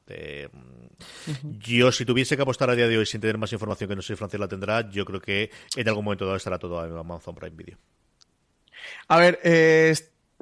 [1.59, 4.03] Yo, si tuviese que apostar a día de hoy sin tener más información que no
[4.03, 6.97] sé si Francia la tendrá, yo creo que en algún momento dado estará todo en
[6.97, 7.79] Amazon Prime Video.
[9.09, 9.95] A ver, eh,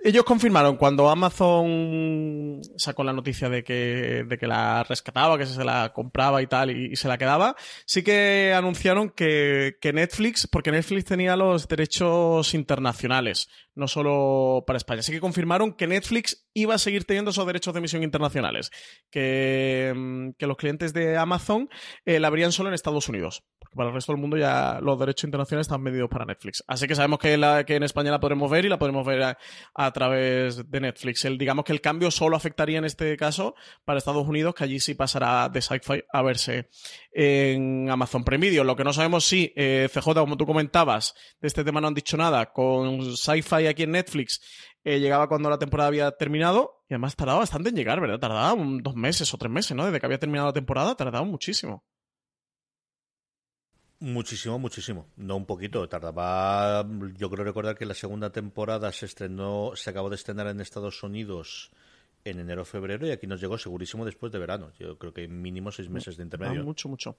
[0.05, 5.65] ellos confirmaron cuando Amazon sacó la noticia de que, de que la rescataba, que se
[5.65, 10.71] la compraba y tal, y, se la quedaba, sí que anunciaron que, que, Netflix, porque
[10.71, 15.01] Netflix tenía los derechos internacionales, no solo para España.
[15.01, 18.71] Así que confirmaron que Netflix iba a seguir teniendo esos derechos de emisión internacionales,
[19.11, 21.69] que, mm, que los clientes de Amazon
[22.05, 23.45] eh, la habrían solo en Estados Unidos
[23.75, 26.65] para el resto del mundo ya los derechos internacionales están medidos para Netflix.
[26.67, 29.37] Así que sabemos que, la, que en España la podremos ver y la podremos ver
[29.75, 31.27] a, través de Netflix.
[31.39, 33.55] Digamos que el cambio solo afectaría en este caso
[33.85, 36.69] para Estados Unidos, que allí sí pasará de Sci-Fi a verse
[37.13, 38.45] en Amazon Prime.
[38.45, 41.95] Lo que no sabemos si, eh, CJ, como tú comentabas, de este tema no han
[41.95, 44.41] dicho nada, con Sci-Fi aquí en Netflix
[44.85, 48.19] eh, llegaba cuando la temporada había terminado y además tardaba bastante en llegar, ¿verdad?
[48.19, 49.87] Tardaba dos meses o tres meses, ¿no?
[49.87, 51.85] Desde que había terminado la temporada, tardaba muchísimo.
[54.01, 55.09] Muchísimo, muchísimo.
[55.17, 55.89] No un poquito.
[55.89, 56.87] Tardaba.
[57.17, 61.03] Yo creo recordar que la segunda temporada se estrenó, se acabó de estrenar en Estados
[61.03, 61.71] Unidos
[62.25, 64.71] en enero febrero y aquí nos llegó segurísimo después de verano.
[64.79, 66.63] Yo creo que mínimo seis meses de intermedio.
[66.63, 67.17] Ah, mucho, mucho.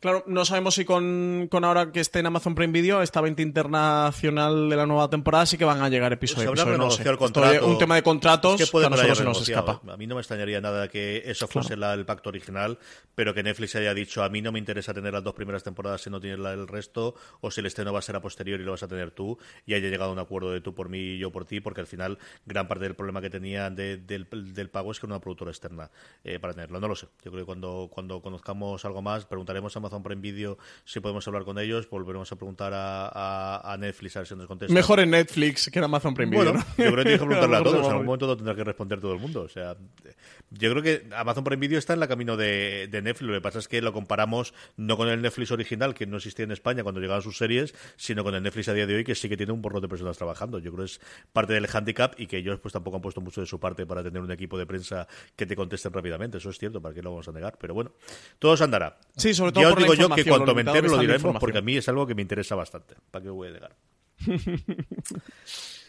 [0.00, 3.42] Claro, no sabemos si con, con, ahora que esté en Amazon Prime Video, esta 20
[3.42, 6.50] internacional de la nueva temporada, sí que van a llegar episodios.
[6.50, 7.66] Pues habrá no el contrato.
[7.66, 9.80] un tema de contratos es que puede a nosotros se nos escapa.
[9.88, 12.78] A mí no me extrañaría nada que eso fuese la, el pacto original,
[13.14, 16.02] pero que Netflix haya dicho a mí no me interesa tener las dos primeras temporadas
[16.02, 18.62] si no tienes la, el resto, o si el estreno va a ser a posteriori
[18.62, 20.88] y lo vas a tener tú, y haya llegado a un acuerdo de tú por
[20.88, 23.98] mí y yo por ti, porque al final gran parte del problema que tenían de,
[24.24, 25.90] del, del, pago es que era una productora externa
[26.24, 26.80] eh, para tenerlo.
[26.80, 27.06] No lo sé.
[27.24, 31.26] Yo creo que cuando, cuando conozcamos algo más, preguntaremos a Amazon Prime Video si podemos
[31.26, 34.72] hablar con ellos, volveremos a preguntar a, Netflix a ver si nos contesta.
[34.72, 36.54] Mejor en Netflix que en Amazon Prime Video.
[36.54, 39.12] yo creo que tienes que preguntarle a todos, en algún momento tendrá que responder todo
[39.12, 39.42] el mundo.
[39.42, 39.76] O sea,
[40.50, 43.58] yo creo que Amazon Prime Video está en la camino de, Netflix, lo que pasa
[43.58, 47.00] es que lo comparamos no con el Netflix original, que no existía en España cuando
[47.00, 49.52] llegaban sus series, sino con el Netflix a día de hoy, que sí que tiene
[49.52, 50.58] un porro de personas trabajando.
[50.58, 51.00] Yo creo que es
[51.32, 54.02] parte del handicap y que ellos pues tampoco han puesto mucho de su parte para
[54.10, 56.38] tener un equipo de prensa que te contesten rápidamente.
[56.38, 57.56] Eso es cierto, ¿para qué lo vamos a negar?
[57.58, 57.92] Pero bueno,
[58.38, 58.98] todo se andará.
[59.16, 61.76] Sí, sobre todo por digo yo que cuando me entere lo diremos porque a mí
[61.76, 62.94] es algo que me interesa bastante.
[63.10, 63.76] ¿Para qué voy a negar?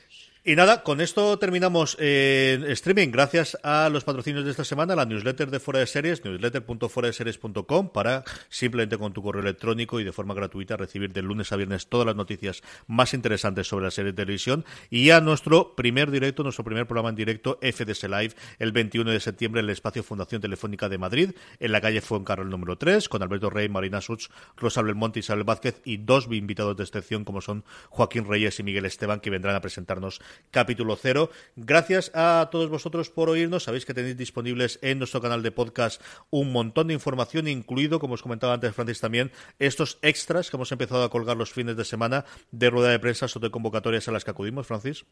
[0.47, 3.11] Y nada, con esto terminamos eh, streaming.
[3.11, 8.23] Gracias a los patrocinios de esta semana, la newsletter de Fuera de Series, newsletter.fueradeseries.com, para
[8.47, 12.07] simplemente con tu correo electrónico y de forma gratuita recibir de lunes a viernes todas
[12.07, 14.63] las noticias más interesantes sobre la serie de televisión.
[14.89, 19.19] Y a nuestro primer directo, nuestro primer programa en directo, FDS Live, el 21 de
[19.19, 23.21] septiembre en el espacio Fundación Telefónica de Madrid, en la calle Fuencarral número 3, con
[23.21, 27.41] Alberto Rey, Marina Such, Rosa Belmonte y Isabel Vázquez y dos invitados de excepción como
[27.41, 30.21] son Joaquín Reyes y Miguel Esteban, que vendrán a presentarnos
[30.51, 31.30] capítulo cero.
[31.55, 33.64] Gracias a todos vosotros por oírnos.
[33.64, 38.15] Sabéis que tenéis disponibles en nuestro canal de podcast un montón de información, incluido, como
[38.15, 41.85] os comentaba antes Francis también, estos extras que hemos empezado a colgar los fines de
[41.85, 45.05] semana de rueda de prensa o de convocatorias a las que acudimos, Francis.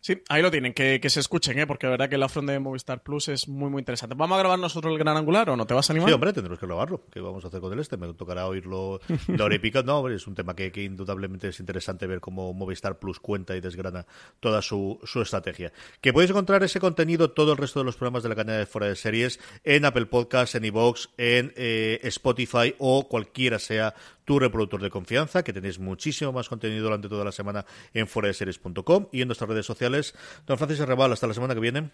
[0.00, 1.66] Sí, ahí lo tienen, que, se escuchen, ¿eh?
[1.66, 4.14] porque la verdad que la front de Movistar Plus es muy, muy interesante.
[4.16, 5.66] ¿Vamos a grabar nosotros el gran angular o no?
[5.66, 6.08] ¿Te vas a animar?
[6.08, 7.04] Sí, hombre, tendremos que grabarlo.
[7.10, 7.96] ¿Qué vamos a hacer con el este?
[7.96, 9.82] Me tocará oírlo la hora y pica.
[9.82, 13.60] No, hombre, es un tema que, indudablemente es interesante ver cómo Movistar Plus cuenta y
[13.60, 14.06] desgrana
[14.40, 15.72] toda su, su estrategia.
[16.00, 18.66] Que podéis encontrar ese contenido, todo el resto de los programas de la cadena de
[18.66, 23.94] Fuera de Series, en Apple Podcasts, en iVoox, en eh, Spotify o cualquiera sea
[24.26, 29.08] tu reproductor de confianza, que tenéis muchísimo más contenido durante toda la semana en foradeseries.com
[29.12, 30.14] y en nuestras redes sociales.
[30.46, 31.90] Don Francis Arrebal, hasta la semana que viene.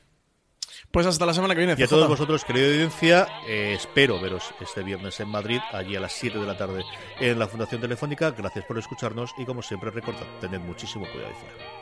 [0.90, 1.76] Pues hasta la semana que viene.
[1.78, 6.00] Y a todos vosotros, querida audiencia, eh, espero veros este viernes en Madrid, allí a
[6.00, 6.82] las 7 de la tarde
[7.20, 8.32] en la Fundación Telefónica.
[8.32, 11.81] Gracias por escucharnos y como siempre recordad, tened muchísimo cuidado ahí fuera.